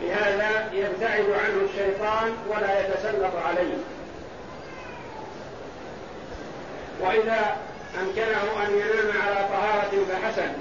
بهذا 0.00 0.70
يبتعد 0.72 1.24
عنه 1.30 1.68
الشيطان 1.70 2.32
ولا 2.48 2.80
يتسلط 2.80 3.36
عليه. 3.46 3.76
وإذا 7.00 7.56
أمكنه 8.00 8.66
أن 8.66 8.72
ينام 8.72 9.22
على 9.22 9.48
طهارة 9.48 9.92
فحسن. 10.12 10.52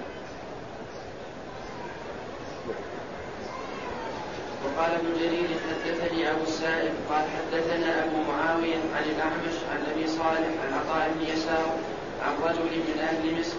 وقال 4.74 4.92
ابن 4.92 5.10
جرير 5.20 5.50
حدثني 5.66 6.32
أبو 6.32 6.44
السائب 6.44 6.94
قال 7.10 7.26
حدثنا 7.36 8.04
أبو 8.04 8.18
معاوية 8.32 8.82
عن 8.96 9.04
الأعمش 9.04 9.58
عن 9.72 9.80
أبي 9.92 10.08
صالح 10.08 10.52
عن 10.64 10.74
عطاء 10.80 11.12
بن 11.16 11.28
يسار 11.34 11.78
عن 12.26 12.34
رجل 12.44 12.64
من 12.64 12.98
أهل 13.10 13.40
مصر 13.40 13.58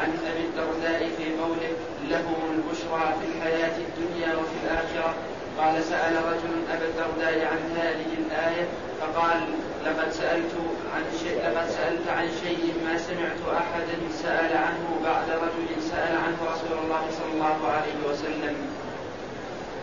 عن 0.00 0.08
أبي 0.30 0.44
الدرداء 0.48 1.10
في 1.16 1.24
قوله 1.42 1.72
لهم 2.08 2.40
البشرى 2.54 3.14
في 3.18 3.24
الحياة 3.32 3.76
الدنيا 3.86 4.36
وفي 4.36 4.56
الآخرة. 4.64 5.14
قال 5.58 5.84
سأل 5.84 6.14
رجل 6.16 6.52
ابا 6.70 6.84
الدرداء 6.84 7.48
عن 7.52 7.76
هذه 7.76 8.10
الآية 8.18 8.66
فقال 9.00 9.40
لقد 9.86 10.12
سألت 10.12 10.54
عن 10.94 11.04
شيء 11.22 11.38
لقد 11.48 11.70
سألت 11.70 12.08
عن 12.08 12.28
شيء 12.42 12.74
ما 12.84 12.98
سمعت 12.98 13.56
أحدا 13.56 13.96
سأل 14.22 14.56
عنه 14.56 15.00
بعد 15.04 15.30
رجل 15.30 15.82
سأل 15.90 16.16
عنه 16.16 16.36
رسول 16.52 16.78
الله 16.84 17.02
صلى 17.18 17.32
الله 17.32 17.58
عليه 17.68 18.10
وسلم. 18.10 18.85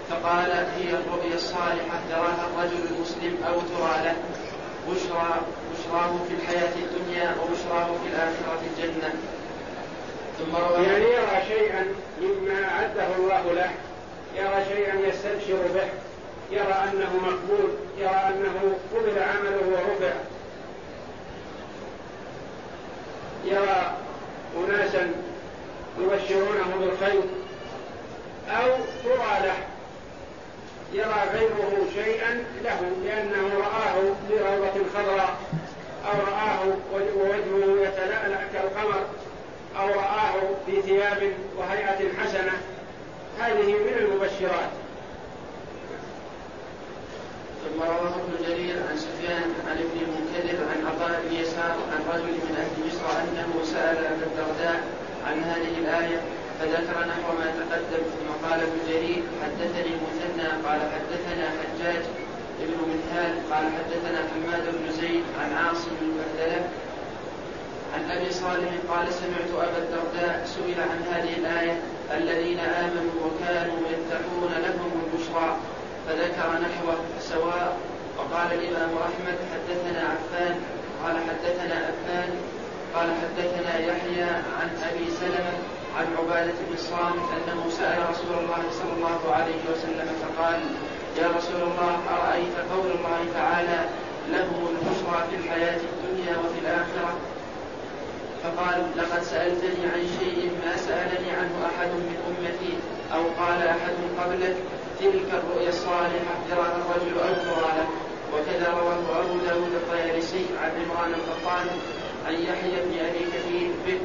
فقال 0.10 0.52
هي 0.52 0.90
الرؤيا 0.90 1.36
الصالحة 1.36 2.00
يراها 2.10 2.48
الرجل 2.54 2.96
المسلم 2.96 3.38
أو 3.48 3.54
ترى 3.54 4.04
له. 4.04 4.16
بشرى 4.90 5.42
بشراه 5.74 6.12
في 6.28 6.34
الحياة 6.34 6.74
الدنيا 6.76 7.36
وبشراه 7.42 7.86
في 7.86 8.10
الآخرة 8.14 8.62
الجنة. 8.68 9.14
ثم 10.40 10.56
روى 10.56 10.86
يعني 10.86 11.06
يرى 11.06 11.44
شيئا 11.48 11.86
مما 12.22 12.64
أعده 12.64 13.16
الله 13.18 13.54
له. 13.54 13.72
يرى 14.36 14.66
شيئا 14.66 14.96
يستبشر 15.08 15.68
به. 15.76 15.88
يرى 16.52 16.74
أنه 16.74 17.12
مقبول. 17.16 17.70
يرى 17.98 18.22
أنه 18.28 18.78
قبل 18.96 19.24
عمله 19.24 19.62
ورفع 19.68 20.14
يرى 23.46 23.98
أناسا 24.58 25.12
يبشرونه 26.00 26.76
بالخير 26.80 27.22
أو 28.50 28.68
ترى 29.04 29.48
له. 29.48 29.73
يرى 30.94 31.24
غيره 31.34 31.88
شيئا 31.94 32.44
له 32.64 32.82
لأنه 33.06 33.60
رآه 33.60 33.96
في 34.28 34.34
روضة 34.34 34.90
خضراء 34.96 35.38
أو 36.06 36.20
رآه 36.32 36.60
ووجهه 36.94 37.88
يتلألأ 37.88 38.40
كالقمر 38.54 39.06
أو 39.80 39.88
رآه 39.88 40.34
في 40.66 40.82
ثياب 40.82 41.34
وهيئة 41.58 42.14
حسنة. 42.20 42.52
هذه 43.40 43.74
من 43.74 43.94
المبشرات. 43.98 44.70
ثم 47.64 47.82
رواه 47.82 48.16
ابن 48.16 48.46
جرير 48.48 48.76
عن 48.90 48.98
سفيان 48.98 49.54
عن 49.68 49.78
ابن 49.78 49.98
المنكدر 50.02 50.64
عن 50.64 50.88
عطاء 50.88 51.22
بن 51.30 51.36
يسار 51.36 51.76
عن 51.92 52.14
رجل 52.14 52.32
من 52.32 52.56
أهل 52.58 52.88
مصر 52.88 53.20
أنه 53.22 53.66
سأل 53.66 53.98
أبا 53.98 54.26
الدرداء 54.26 54.84
عن 55.28 55.44
هذه 55.44 55.78
الآية 55.78 56.22
فذكر 56.64 57.00
نحو 57.08 57.34
ما 57.40 57.48
تقدم 57.60 58.04
ثم 58.14 58.48
قال 58.48 58.60
ابن 58.60 58.78
جرير 58.90 59.24
حدثني 59.44 59.92
مثنى 60.06 60.48
قال 60.66 60.82
حدثنا 60.94 61.46
حجاج 61.60 62.04
ابن 62.64 62.78
منهال 62.92 63.34
قال 63.52 63.66
حدثنا 63.78 64.20
حماد 64.32 64.64
بن 64.76 64.92
زيد 64.92 65.24
عن 65.40 65.54
عاصم 65.58 65.92
البهدله 66.02 66.70
عن 67.94 68.12
أبي 68.12 68.32
صالح 68.32 68.72
قال 68.90 69.14
سمعت 69.14 69.68
أبا 69.68 69.78
الدرداء 69.78 70.46
سئل 70.46 70.82
عن 70.82 71.00
هذه 71.12 71.36
الآية 71.38 71.80
الذين 72.18 72.60
آمنوا 72.60 73.16
وكانوا 73.26 73.78
يتقون 73.94 74.52
لهم 74.66 74.92
البشرى 75.04 75.58
فذكر 76.08 76.50
نحوه 76.66 76.98
سواء 77.20 77.78
وقال 78.18 78.54
الإمام 78.54 78.90
أحمد 78.98 79.38
حدثنا 79.54 80.00
عفان 80.00 80.56
قال 81.04 81.16
حدثنا 81.30 81.90
افان 81.90 82.30
قال 82.96 83.10
حدثنا 83.22 83.80
يحيى 83.80 84.30
عن 84.60 84.70
أبي 84.92 85.12
سلمة 85.20 85.83
عن 85.98 86.06
عبادة 86.18 86.54
بن 86.68 86.74
الصامت 86.74 87.26
أنه 87.38 87.70
سأل 87.70 88.10
رسول 88.10 88.38
الله 88.44 88.64
صلى 88.80 88.94
الله 88.98 89.36
عليه 89.36 89.62
وسلم 89.72 90.08
فقال 90.22 90.60
يا 91.18 91.28
رسول 91.38 91.62
الله 91.62 91.94
أرأيت 92.16 92.56
قول 92.74 92.92
الله 92.98 93.20
تعالى 93.34 93.80
لهم 94.32 94.68
البشرى 94.72 95.20
في 95.30 95.36
الحياة 95.36 95.80
الدنيا 95.92 96.38
وفي 96.38 96.60
الآخرة؟ 96.60 97.14
فقال 98.44 98.86
لقد 98.98 99.24
سألتني 99.24 99.86
عن 99.94 100.04
شيء 100.20 100.52
ما 100.66 100.78
سألني 100.78 101.32
عنه 101.32 101.56
أحد 101.66 101.88
من 101.88 102.18
أمتي 102.30 102.74
أو 103.14 103.24
قال 103.44 103.68
أحد 103.68 103.96
قبلك 104.20 104.56
تلك 105.00 105.30
الرؤيا 105.34 105.70
الصالحة. 105.70 106.34
يراها 106.52 106.78
الرجل 106.78 107.14
ترى 107.46 107.72
له 107.78 107.88
وكذا 108.34 108.70
رواه 108.70 109.22
أبو 109.22 109.38
داود 109.48 109.74
الطيالسي 109.74 110.46
عن 110.64 110.72
عمران 110.72 111.14
القطان 111.14 111.68
عن 112.28 112.34
يحيى 112.34 112.78
بن 112.86 113.00
أبي 113.00 113.26
كثير 113.34 113.72
به. 113.88 114.00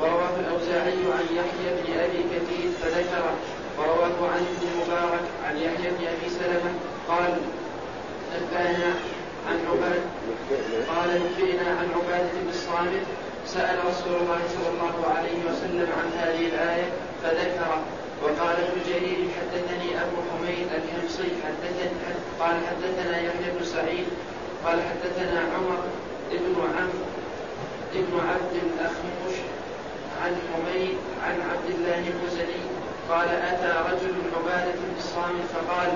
ورواه 0.00 0.34
الأوزاعي 0.40 0.98
عن 1.16 1.26
يحيى 1.38 1.68
بن 1.76 2.00
أبي 2.00 2.22
كثير 2.32 2.70
فذكره 2.82 3.34
ورواه 3.78 4.30
عن 4.32 4.46
ابن 4.52 4.68
المبارك 4.72 5.24
عن 5.46 5.56
يحيى 5.56 5.90
بن 5.90 6.06
أبي 6.06 6.28
سلمة 6.38 6.72
قال 7.08 7.36
نبأنا 8.34 8.94
عن 9.48 9.58
عباد 9.70 10.02
قال 10.88 11.08
نبئنا 11.08 11.70
عن 11.70 11.88
عبادة 11.96 12.30
بن 12.42 12.48
الصامت. 12.48 13.06
سأل 13.46 13.78
رسول 13.78 14.14
الله 14.20 14.40
صلى 14.54 14.68
الله 14.74 15.14
عليه 15.16 15.38
وسلم 15.48 15.88
عن 15.98 16.08
هذه 16.18 16.46
الآية 16.46 16.88
فذكره 17.22 17.82
وقال 18.22 18.56
ابن 18.56 18.80
جرير 18.86 19.18
حدثني 19.36 19.88
أبو 20.02 20.18
حميد 20.30 20.66
الحمصي 20.78 21.30
حدثني 21.44 21.88
قال 22.40 22.56
حدثنا 22.68 23.18
يحيى 23.18 23.50
بن 23.58 23.64
سعيد 23.64 24.06
قال 24.64 24.78
حدثنا 24.82 25.40
عمر 25.40 25.82
بن 26.30 26.54
عمرو 26.76 27.06
ابن 27.94 28.20
عبد 28.28 28.54
الأخمش 28.62 29.36
عن 30.22 30.32
حميد 30.52 30.96
عن 31.24 31.36
عبد 31.50 31.68
الله 31.78 32.02
المزني 32.14 32.62
قال 33.10 33.28
أتى 33.28 33.72
رجل 33.90 34.14
عبادة 34.36 34.72
بن 34.72 34.94
الصامت 34.98 35.46
فقال 35.54 35.90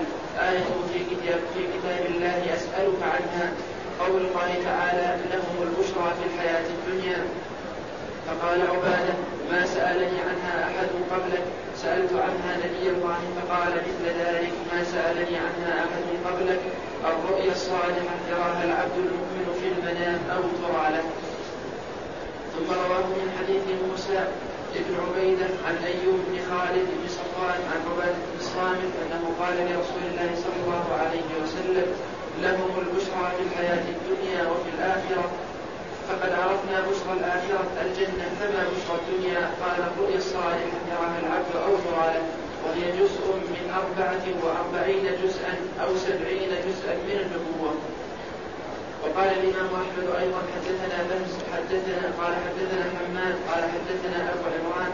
آية 0.49 0.71
في 0.93 0.99
كتاب 1.11 1.41
في 1.55 1.61
كتاب 1.75 2.07
الله 2.11 2.55
أسألك 2.55 3.03
عنها. 3.03 3.53
قول 4.01 4.21
الله 4.21 4.51
تعالى 4.65 5.17
لهم 5.31 5.57
البشرى 5.63 6.09
في 6.19 6.25
الحياة 6.35 6.65
الدنيا. 6.77 7.25
فقال 8.27 8.61
عبادة 8.61 9.15
ما 9.51 9.67
سألني 9.67 10.21
عنها 10.29 10.65
أحد 10.65 10.89
قبلك. 11.11 11.45
سألت 11.77 12.13
عنها 12.13 12.57
نبي 12.57 12.91
الله 12.91 13.19
فقال 13.37 13.73
مثل 13.73 14.19
ذلك 14.19 14.53
ما 14.73 14.85
سألني 14.85 15.37
عنها 15.37 15.79
أحد 15.79 16.07
قبلك. 16.27 16.61
الرؤيا 17.05 17.53
الصالحة 17.53 18.17
يراها 18.31 18.65
العبد 18.65 18.97
المؤمن 18.97 19.47
في 19.61 19.67
المنام 19.69 20.21
أو 20.37 20.43
ترى 20.43 20.93
له. 20.93 21.05
ثم 22.61 22.73
رواه 22.73 23.07
من 23.21 23.29
حديث 23.39 23.65
موسى 23.89 24.21
ابن 24.81 24.95
عبيدة 25.05 25.51
عن 25.67 25.77
أيوب 25.91 26.19
بن 26.29 26.37
خالد 26.51 26.87
بن 26.99 27.09
صفوان 27.19 27.61
عن 27.73 27.81
عبادة 27.91 28.21
بن 28.31 28.39
الصامت 28.41 28.93
أنه 29.03 29.23
قال 29.41 29.57
لرسول 29.69 30.05
الله 30.11 30.31
صلى 30.45 30.59
الله 30.65 30.87
عليه 31.03 31.29
وسلم 31.43 31.89
لهم 32.43 32.71
البشرى 32.83 33.27
في 33.37 33.43
الحياة 33.49 33.85
الدنيا 33.95 34.43
وفي 34.51 34.69
الآخرة 34.77 35.25
فقد 36.09 36.33
عرفنا 36.43 36.77
بشرى 36.89 37.13
الآخرة 37.21 37.65
الجنة 37.85 38.27
فما 38.41 38.63
بشرى 38.73 38.97
الدنيا؟ 39.03 39.41
قال 39.63 39.79
الرؤيا 39.89 40.19
الصالحة 40.19 40.79
يراها 40.91 41.19
العبد 41.23 41.55
أو 41.67 41.73
له 41.73 42.23
وهي 42.65 42.85
جزء 43.01 43.25
من 43.53 43.65
أربعة 43.81 44.25
وأربعين 44.43 45.05
جزءا 45.23 45.55
أو 45.83 45.97
سبعين 45.97 46.51
جزءا 46.67 46.95
من 47.09 47.17
النبوة. 47.25 47.73
وقال 49.03 49.29
الإمام 49.39 49.71
أحمد 49.83 50.07
أيضا 50.23 50.41
حدثنا 50.55 50.99
بهز 51.09 51.33
حدثنا 51.55 52.05
قال 52.21 52.35
حدثنا 52.45 52.85
حماد 52.97 53.35
قال 53.51 53.63
حدثنا 53.75 54.19
أبو 54.33 54.45
عمران 54.57 54.93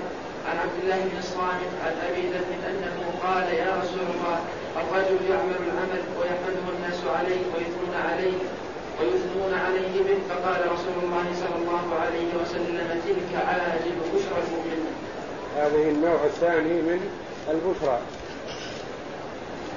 عن 0.49 0.57
عبد 0.65 0.77
الله 0.83 0.99
بن 1.11 1.19
الصامت 1.19 1.73
عن 1.85 1.95
أبي 2.09 2.23
ذر 2.33 2.51
أنه 2.71 2.97
قال 3.25 3.47
يا 3.63 3.71
رسول 3.81 4.07
الله 4.15 4.39
الرجل 4.81 5.19
يعمل 5.31 5.57
العمل 5.67 6.03
ويحمده 6.19 6.67
الناس 6.77 7.01
عليه 7.17 7.43
ويثنون 7.53 7.95
عليه 8.09 8.39
ويثنون 9.01 9.55
عليه 9.67 9.95
به. 10.07 10.19
فقال 10.29 10.73
رسول 10.73 10.97
الله 11.03 11.27
صلى 11.43 11.57
الله 11.63 11.87
عليه 12.03 12.29
وسلم 12.43 13.01
تلك 13.07 13.43
عاجل 13.47 13.97
بشرى 14.15 14.39
المؤمن 14.47 14.81
هذه 15.57 15.91
النوع 15.91 16.25
الثاني 16.25 16.75
من 16.89 17.11
البشرى. 17.51 17.99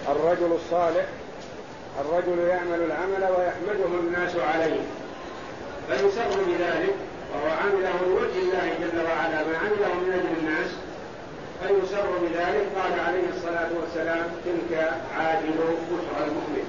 الرجل 0.09 0.51
الصالح 0.55 1.05
الرجل 2.01 2.39
يعمل 2.47 2.81
العمل 2.81 3.23
ويحمده 3.37 3.99
الناس 3.99 4.35
عليه. 4.35 4.81
فيسر 5.87 6.29
بذلك 6.47 6.95
وهو 7.33 7.49
عمله 7.49 7.93
لوجه 8.07 8.39
الله 8.39 8.73
جل 8.81 8.97
وعلا 8.97 9.47
ما 9.47 9.57
عمله 9.57 9.93
من 10.01 10.11
أجل 10.13 10.33
الناس. 10.39 10.71
فيسر 11.61 12.07
بذلك 12.21 12.65
قال 12.79 12.99
عليه 12.99 13.27
الصلاة 13.35 13.69
والسلام 13.81 14.27
تلك 14.45 14.93
عاجل 15.17 15.57
بشرى 15.91 16.27
المؤمن. 16.27 16.67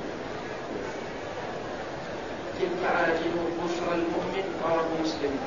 تلك 2.60 2.82
عاجل 2.96 3.34
بشرى 3.64 3.94
المؤمن؟ 3.94 4.44
رواه 4.64 4.88
مسلم. 5.02 5.38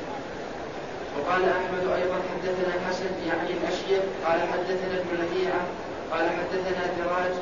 وقال 1.17 1.43
أحمد 1.49 1.85
أيضا 2.01 2.17
حدثنا 2.31 2.73
حسن 2.89 3.11
يعني 3.27 3.49
الأشيب 3.57 4.03
قال 4.25 4.39
حدثنا 4.41 4.95
ابن 5.01 5.11
لهيعة 5.21 5.61
قال 6.11 6.25
حدثنا 6.29 6.83
دراج 6.97 7.33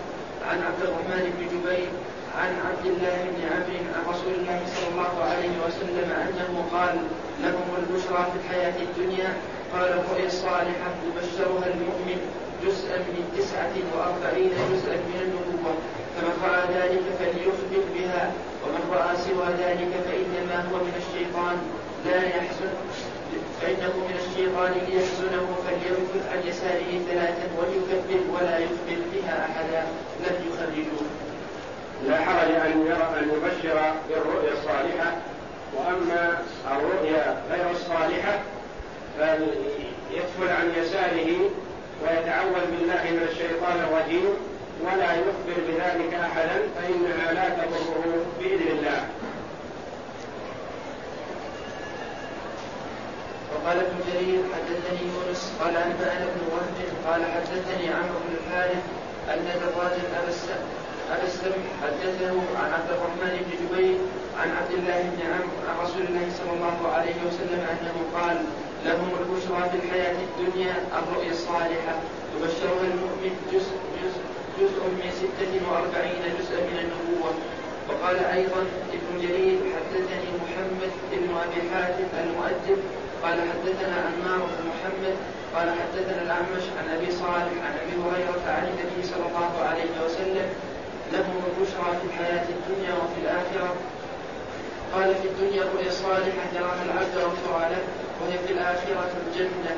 عن 0.50 0.58
عبد 0.68 0.82
الرحمن 0.84 1.24
بن 1.38 1.46
جبير 1.54 1.90
عن 2.40 2.52
عبد 2.68 2.86
الله 2.86 3.18
بن 3.36 3.42
عمرو 3.52 3.78
عن 3.96 4.04
رسول 4.14 4.34
الله 4.40 4.60
صلى 4.76 4.88
الله 4.92 5.14
عليه 5.32 5.54
وسلم 5.66 6.10
أنه 6.12 6.66
قال 6.72 6.96
لهم 7.44 7.68
البشرى 7.82 8.22
في 8.32 8.38
الحياة 8.42 8.74
الدنيا 8.88 9.34
قال 9.74 9.90
الرؤيا 10.00 10.26
الصالحة 10.28 10.90
يبشرها 11.08 11.68
المؤمن 11.74 12.20
جزءا 12.66 12.98
من 12.98 13.24
تسعة 13.38 13.76
وأربعين 13.94 14.52
جزءا 14.72 14.96
من 15.10 15.18
النبوه 15.26 15.76
فمن 16.16 16.34
رأى 16.44 16.62
ذلك 16.78 17.04
فليخبر 17.20 17.84
بها 17.96 18.32
ومن 18.64 18.84
رأى 18.94 19.16
سوى 19.18 19.48
ذلك 19.66 19.92
فإنما 20.08 20.58
هو 20.70 20.76
من 20.88 20.96
الشيطان 21.04 21.58
لا 22.06 22.22
يحزن 22.28 22.74
فإنه 23.62 23.94
من 24.10 24.16
الشيطان 24.24 24.72
ليحزنه 24.88 25.46
فليركض 25.66 26.22
عن 26.32 26.40
يساره 26.50 26.92
ثلاثا 27.10 27.46
وليكبر 27.58 28.22
ولا 28.34 28.58
يخبر 28.58 29.00
بها 29.14 29.46
أحدا 29.50 29.84
لم 30.26 30.36
يخرجوه 30.48 31.31
لا 32.08 32.18
حرج 32.18 32.52
أن 32.52 32.86
يرى 32.88 33.20
أن 33.20 33.30
يبشر 33.30 33.94
بالرؤيا 34.10 34.54
الصالحة 34.54 35.12
وأما 35.74 36.42
الرؤيا 36.72 37.42
غير 37.52 37.72
الصالحة 37.72 38.40
فيدخل 39.18 40.54
عن 40.54 40.72
يساره 40.78 41.30
ويتعوذ 42.02 42.66
بالله 42.72 43.04
من 43.04 43.28
الشيطان 43.32 43.78
الرجيم 43.80 44.30
ولا 44.82 45.14
يخبر 45.14 45.58
بذلك 45.68 46.14
أحدا 46.14 46.58
فإنها 46.76 47.34
لا 47.34 47.50
تضره 47.50 48.26
بإذن 48.40 48.68
الله. 48.78 49.08
وقال 53.56 53.78
ابن 53.78 53.96
جرير 54.08 54.40
حدثني 54.54 55.08
يونس 55.14 55.54
قال 55.60 55.78
أنبأنا 55.78 56.24
ابن 56.24 56.42
وهب 56.52 56.78
قال 57.08 57.22
حدثني 57.26 57.90
عمرو 57.90 58.20
بن 58.28 58.36
الحارث 58.42 58.84
أن 59.30 59.46
دراج 59.46 59.94
ابا 60.18 60.30
السمح 61.42 61.66
حدثه 61.84 62.38
عن 62.62 62.70
عبد 62.78 62.90
الرحمن 62.96 63.34
بن 63.46 63.52
جبير 63.62 63.98
عن 64.40 64.50
عبد 64.58 64.74
الله 64.78 65.00
بن 65.14 65.22
عمرو 65.34 65.58
عن 65.68 65.76
رسول 65.86 66.04
الله 66.10 66.26
صلى 66.38 66.52
الله 66.58 66.78
عليه 66.96 67.18
وسلم 67.28 67.62
أنه 67.74 67.96
قال 68.18 68.38
لهم 68.86 69.10
البشرى 69.22 69.62
في 69.72 69.78
الحياة 69.82 70.16
الدنيا 70.28 70.74
الرؤيا 71.00 71.32
الصالحة. 71.32 71.96
يبشرها 72.34 72.86
المؤمن 72.94 73.34
جزء, 73.54 73.76
جزء, 74.02 74.24
جزء 74.60 74.82
من 75.00 75.10
ستة 75.22 75.54
وأربعين 75.68 76.22
جزءا 76.38 76.62
من 76.70 76.78
النبوة. 76.84 77.32
وقال 77.90 78.18
أيضا 78.38 78.62
ابن 78.98 79.12
جرير 79.24 79.58
حدثني 79.74 80.30
محمد 80.44 80.94
بن 81.12 81.30
أبي 81.46 81.60
حاتم 81.72 82.10
المؤدب 82.24 82.80
قال 83.24 83.38
حدثنا 83.50 83.98
عمار 84.08 84.42
بن 84.52 84.62
محمد 84.72 85.16
قال 85.56 85.68
حدثنا 85.80 86.22
الأعمش 86.22 86.66
عن 86.78 86.86
أبي 86.98 87.12
صالح 87.12 87.56
عن 87.66 87.74
أبي 87.84 87.94
هريرة 88.04 88.44
عن 88.48 88.64
النبي 88.72 89.02
صلى 89.12 89.26
الله 89.30 89.52
عليه 89.70 90.06
وسلم 90.06 90.48
لهم 91.14 91.36
البشرى 91.48 91.92
في 92.00 92.06
الحياة 92.10 92.46
الدنيا 92.56 92.94
وفي 93.02 93.18
الآخرة. 93.24 93.70
قال 94.94 95.16
في 95.16 95.28
الدنيا 95.28 95.64
رؤيا 95.74 95.92
صالحة 95.92 96.48
يراها 96.56 96.84
العبد 96.86 97.14
ترى 97.14 97.64
له 97.72 97.84
وهي 98.22 98.38
في 98.48 98.54
الآخرة 98.54 99.12
الجنة. 99.28 99.74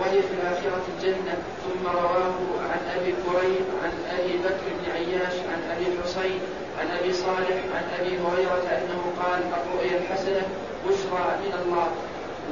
وهي 0.00 0.18
في 0.22 0.34
الآخرة 0.38 0.82
الجنة. 0.92 1.34
ثم 1.64 1.86
رواه 1.86 2.34
عن 2.70 2.80
أبي 2.96 3.14
كريم 3.26 3.64
عن 3.82 3.92
أبي 4.18 4.32
بكر 4.44 4.66
بن 4.78 4.84
عياش 4.96 5.36
عن 5.52 5.60
أبي 5.76 5.86
الحصين 5.92 6.40
عن 6.80 6.86
أبي 6.98 7.12
صالح 7.12 7.58
عن 7.76 7.84
أبي 8.00 8.12
هريرة 8.24 8.66
أنه 8.78 9.00
قال 9.22 9.40
الرؤيا 9.58 9.98
الحسنة 9.98 10.42
بشرى 10.86 11.26
من 11.44 11.52
الله 11.62 11.88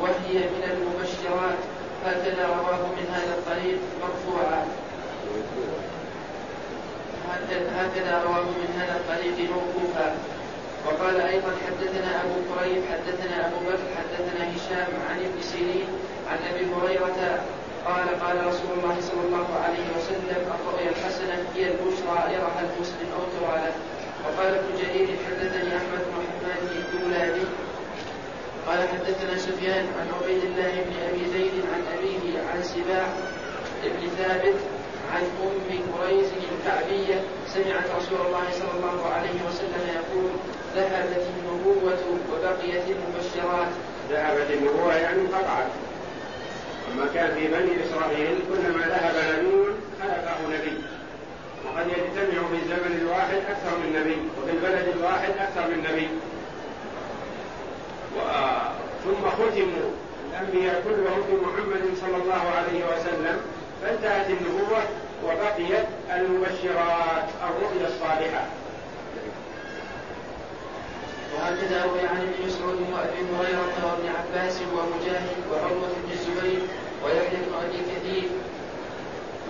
وهي 0.00 0.38
من 0.38 0.62
المبشرات. 0.72 1.58
هكذا 2.06 2.46
رواه 2.46 2.82
من 2.96 3.06
هذا 3.14 3.34
الطريق 3.38 3.78
مرفوعا. 4.02 4.66
هكذا 7.78 8.22
رواه 8.26 8.46
من 8.62 8.70
هذا 8.80 8.96
الطريق 9.00 9.50
موقوفا. 9.50 10.14
وقال 10.86 11.20
أيضا 11.20 11.52
حدثنا 11.66 12.10
أبو 12.24 12.36
كريب 12.50 12.82
حدثنا 12.92 13.46
أبو 13.46 13.58
بكر 13.66 13.88
حدثنا 13.98 14.42
هشام 14.54 14.90
عن 15.10 15.18
ابن 15.18 15.40
سيرين 15.40 15.88
عن 16.30 16.38
أبي 16.50 16.64
هريرة 16.74 17.40
قال 17.86 18.06
قال 18.24 18.46
رسول 18.46 18.70
الله 18.76 18.96
صلى 19.00 19.22
الله 19.26 19.48
عليه 19.64 19.86
وسلم 19.96 20.42
الرؤيا 20.54 20.90
الحسنة 20.90 21.36
هي 21.56 21.64
البشرى 21.72 22.34
يرها 22.34 22.60
المسلم 22.66 23.08
أو 23.16 23.22
ترى 23.34 23.72
وقال 24.24 24.54
ابن 24.54 24.70
جرير 24.80 25.08
حدثني 25.26 25.76
أحمد 25.76 26.02
بن 26.10 26.22
حماد 26.28 26.62
الدولابي 26.76 27.46
قال 28.66 28.88
حدثنا 28.88 29.38
سفيان 29.38 29.86
عن 29.98 30.06
عبيد 30.20 30.42
الله 30.44 30.72
بن 30.86 30.94
أبي 31.08 31.30
زيد 31.32 31.52
عن 31.72 31.82
أبيه 31.98 32.38
عن 32.52 32.62
سباع 32.62 33.06
بن 33.84 34.08
ثابت 34.18 34.54
عن 35.12 35.22
أم 35.22 35.92
قريز 35.98 36.26
الكعبية 36.52 37.20
سمعت 37.54 37.86
رسول 37.98 38.26
الله 38.26 38.44
صلى 38.52 38.70
الله 38.76 39.06
عليه 39.14 39.38
وسلم 39.48 39.84
يقول 39.94 40.30
ذهبت 40.76 41.26
النبوة 41.32 41.98
وبقيت 42.32 42.82
المبشرات. 42.88 43.72
ذهبت 44.10 44.50
النبوة 44.50 44.94
يعني 44.94 45.20
انقطعت 45.20 45.70
أما 46.92 47.06
كان 47.14 47.34
في 47.34 47.48
بني 47.48 47.84
إسرائيل 47.84 48.38
كلما 48.48 48.86
ذهب 48.86 49.14
نبي 49.16 49.64
خلفه 50.02 50.38
نبي. 50.48 50.76
وقد 51.66 51.86
يجتمع 51.88 52.48
في 52.48 52.56
الزمن 52.62 52.98
الواحد 53.02 53.36
أكثر 53.48 53.78
من 53.78 54.00
نبي 54.00 54.18
وفي 54.38 54.50
البلد 54.50 54.96
الواحد 54.96 55.30
أكثر 55.38 55.68
من 55.70 55.86
نبي. 55.90 56.08
و... 58.16 58.18
ثم 59.04 59.28
ختموا. 59.30 59.90
الأنبياء 60.30 60.82
كلهم 60.84 61.22
بمحمد 61.30 61.96
صلى 62.00 62.16
الله 62.22 62.42
عليه 62.56 62.84
وسلم. 62.84 63.40
فانتهت 63.82 64.26
النبوة 64.30 64.82
وبقيت 65.24 65.86
المبشرات 66.16 67.28
الرؤيا 67.48 67.88
الصالحة. 67.88 68.44
وهكذا 71.34 71.84
روي 71.84 72.00
عن 72.00 72.16
ابن 72.16 72.46
مسعود 72.46 72.78
وأبي 72.92 73.20
هريرة 73.36 73.74
وابن 73.86 74.08
عباس 74.08 74.60
ومجاهد 74.60 75.36
وعروة 75.52 75.92
بن 76.04 76.12
الزبير 76.12 76.60
ويحيى 77.04 77.38
بن 77.46 77.54
أبي 77.64 77.78
كثير 77.92 78.28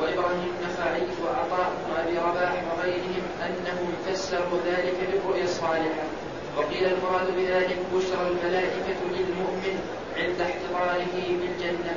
وإبراهيم 0.01 0.53
النخعي 0.61 1.07
وعطاء 1.25 1.73
بن 1.87 2.01
أبي 2.01 2.19
رباح 2.19 2.53
وغيرهم 2.69 3.25
انهم 3.47 3.93
فسروا 4.07 4.59
ذلك 4.67 4.95
بالرؤيا 5.13 5.45
الصالحة. 5.45 6.05
وقيل 6.57 6.85
المراد 6.85 7.37
بذلك 7.37 7.79
بشرى 7.95 8.29
الملائكة 8.31 9.01
للمؤمن 9.11 9.81
عند 10.17 10.41
احتضاره 10.41 11.15
بالجنة. 11.15 11.95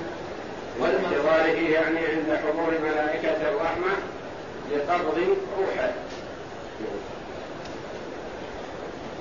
واحتضاره 0.80 1.69
يعني 1.69 1.99
عند 1.99 2.39
حضور 2.43 2.71
ملائكه 2.84 3.49
الرحمة 3.49 3.93
لقبض 4.71 5.17
روحه. 5.59 5.91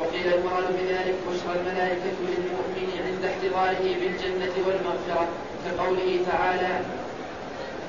وقيل 0.01 0.35
المراد 0.35 0.67
بذلك 0.79 1.15
بشرى 1.29 1.55
الملائكة 1.61 2.17
للمؤمن 2.21 2.89
عند 3.07 3.25
احتضاره 3.25 3.95
بالجنة 4.01 4.55
والمغفرة 4.67 5.29
كقوله 5.65 6.21
تعالى 6.33 6.81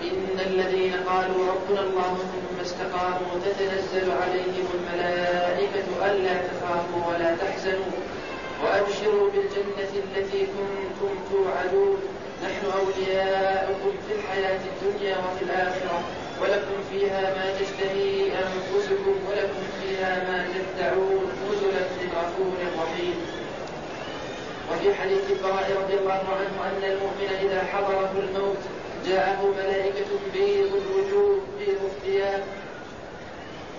إن 0.01 0.39
الذين 0.39 0.93
قالوا 0.93 1.51
ربنا 1.53 1.81
الله 1.81 2.17
ثم 2.17 2.61
استقاموا 2.61 3.39
تتنزل 3.45 4.11
عليهم 4.11 4.67
الملائكة 4.73 5.87
ألا 6.05 6.33
تخافوا 6.33 7.13
ولا 7.13 7.35
تحزنوا 7.35 7.91
وأبشروا 8.63 9.29
بالجنة 9.29 9.91
التي 10.03 10.39
كنتم 10.39 11.15
توعدون. 11.31 11.97
نحن 12.45 12.65
أولياؤكم 12.79 13.93
في 14.07 14.13
الحياة 14.15 14.59
الدنيا 14.71 15.15
وفي 15.17 15.43
الآخرة 15.45 15.97
ولكم 16.41 16.77
فيها 16.91 17.21
ما 17.21 17.45
تشتهي 17.59 18.31
أنفسكم 18.43 19.15
ولكم 19.29 19.63
فيها 19.81 20.11
ما 20.27 20.47
تدعون 20.53 21.27
نزلا 21.49 21.83
من 21.97 22.09
غفور 22.17 22.53
رحيم. 22.83 23.17
وفي 24.71 24.93
حديث 24.93 25.31
البراء 25.31 25.71
رضي 25.81 25.93
الله 25.93 26.23
عنه 26.39 26.55
أن 26.69 26.83
المؤمن 26.91 27.29
إذا 27.41 27.63
حضره 27.63 28.11
الموت 28.19 28.57
جاءه 29.07 29.53
ملائكة 29.57 30.11
بيض 30.33 30.71
الوجوه 30.81 31.39
بيض 31.59 31.81
الثياب 31.83 32.43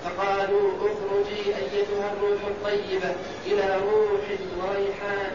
فقالوا 0.07 0.71
اخرجي 0.79 1.43
أيتها 1.57 2.13
الروح 2.13 2.41
الطيبة 2.49 3.15
إلى 3.47 3.77
روح 3.77 4.25
وريحان 4.61 5.31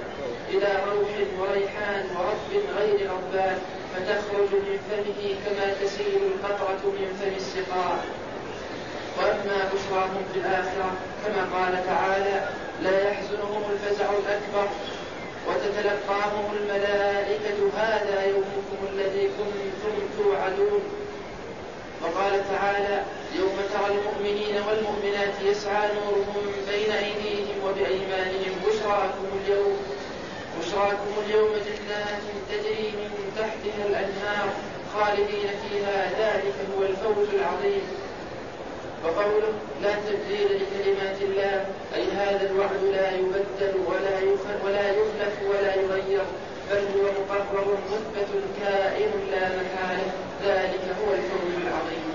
إلى 0.49 0.69
روح 0.87 1.11
وريحان 1.39 2.05
ورب 2.15 2.63
غير 2.77 3.09
ربان 3.11 3.57
فتخرج 3.95 4.51
من 4.53 4.79
فمه 4.89 5.35
كما 5.45 5.73
تسيل 5.81 6.21
القطرة 6.31 6.81
من 6.85 7.17
فم 7.21 7.35
السقاء. 7.35 8.05
وأما 9.17 9.69
بشراهم 9.73 10.23
في 10.33 10.39
الآخرة 10.39 10.91
كما 11.25 11.43
قال 11.55 11.85
تعالى 11.85 12.49
لا 12.83 13.09
يحزنهم 13.09 13.63
الفزع 13.71 14.05
الأكبر 14.05 14.67
وتتلقاهم 15.47 16.45
الملائكة 16.57 17.59
هذا 17.77 18.25
يومكم 18.25 18.79
الذي 18.93 19.27
كنتم 19.37 19.93
توعدون. 20.17 20.81
وقال 22.03 22.43
تعالى 22.49 23.03
يوم 23.35 23.57
ترى 23.73 23.95
المؤمنين 23.95 24.55
والمؤمنات 24.67 25.33
يسعى 25.45 25.87
نورهم 25.95 26.45
بين 26.69 26.91
أيديهم 26.91 27.55
وبأيمانهم 27.65 28.53
بشراكم 28.67 29.27
اليوم 29.43 29.77
بشراكم 30.59 31.11
اليوم 31.25 31.49
جنات 31.49 32.21
تجري 32.49 32.91
من 32.91 33.31
تحتها 33.37 33.85
الأنهار 33.89 34.49
خالدين 34.93 35.49
فيها 35.63 36.09
ذلك 36.19 36.55
هو 36.77 36.83
الفوز 36.83 37.27
العظيم. 37.33 37.81
وقوله 39.05 39.53
لا 39.83 39.93
تبديل 40.07 40.47
لكلمات 40.61 41.21
الله 41.21 41.65
أي 41.95 42.03
هذا 42.11 42.49
الوعد 42.49 42.83
لا 42.91 43.11
يبدل 43.11 43.73
ولا 43.87 44.15
ولا 44.65 44.89
يخلف 44.89 45.35
ولا 45.49 45.75
يغير 45.75 46.21
بل 46.71 46.77
هو 46.77 47.05
مقرر 47.19 47.77
مثبت 47.91 48.29
كائن 48.61 49.11
لا 49.31 49.47
محالة 49.47 50.11
ذلك 50.45 50.81
هو 50.99 51.13
الفوز 51.13 51.53
العظيم. 51.67 52.11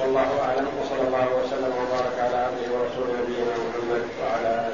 والله 0.00 0.40
أعلم 0.40 0.68
وصلى 0.80 1.02
الله 1.08 1.26
وسلم 1.36 1.72
وبارك 1.82 2.18
على 2.18 2.36
عبده 2.36 2.68
ورسوله 2.74 3.12
نبينا 3.22 3.54
محمد 3.56 4.04
وعلى 4.22 4.65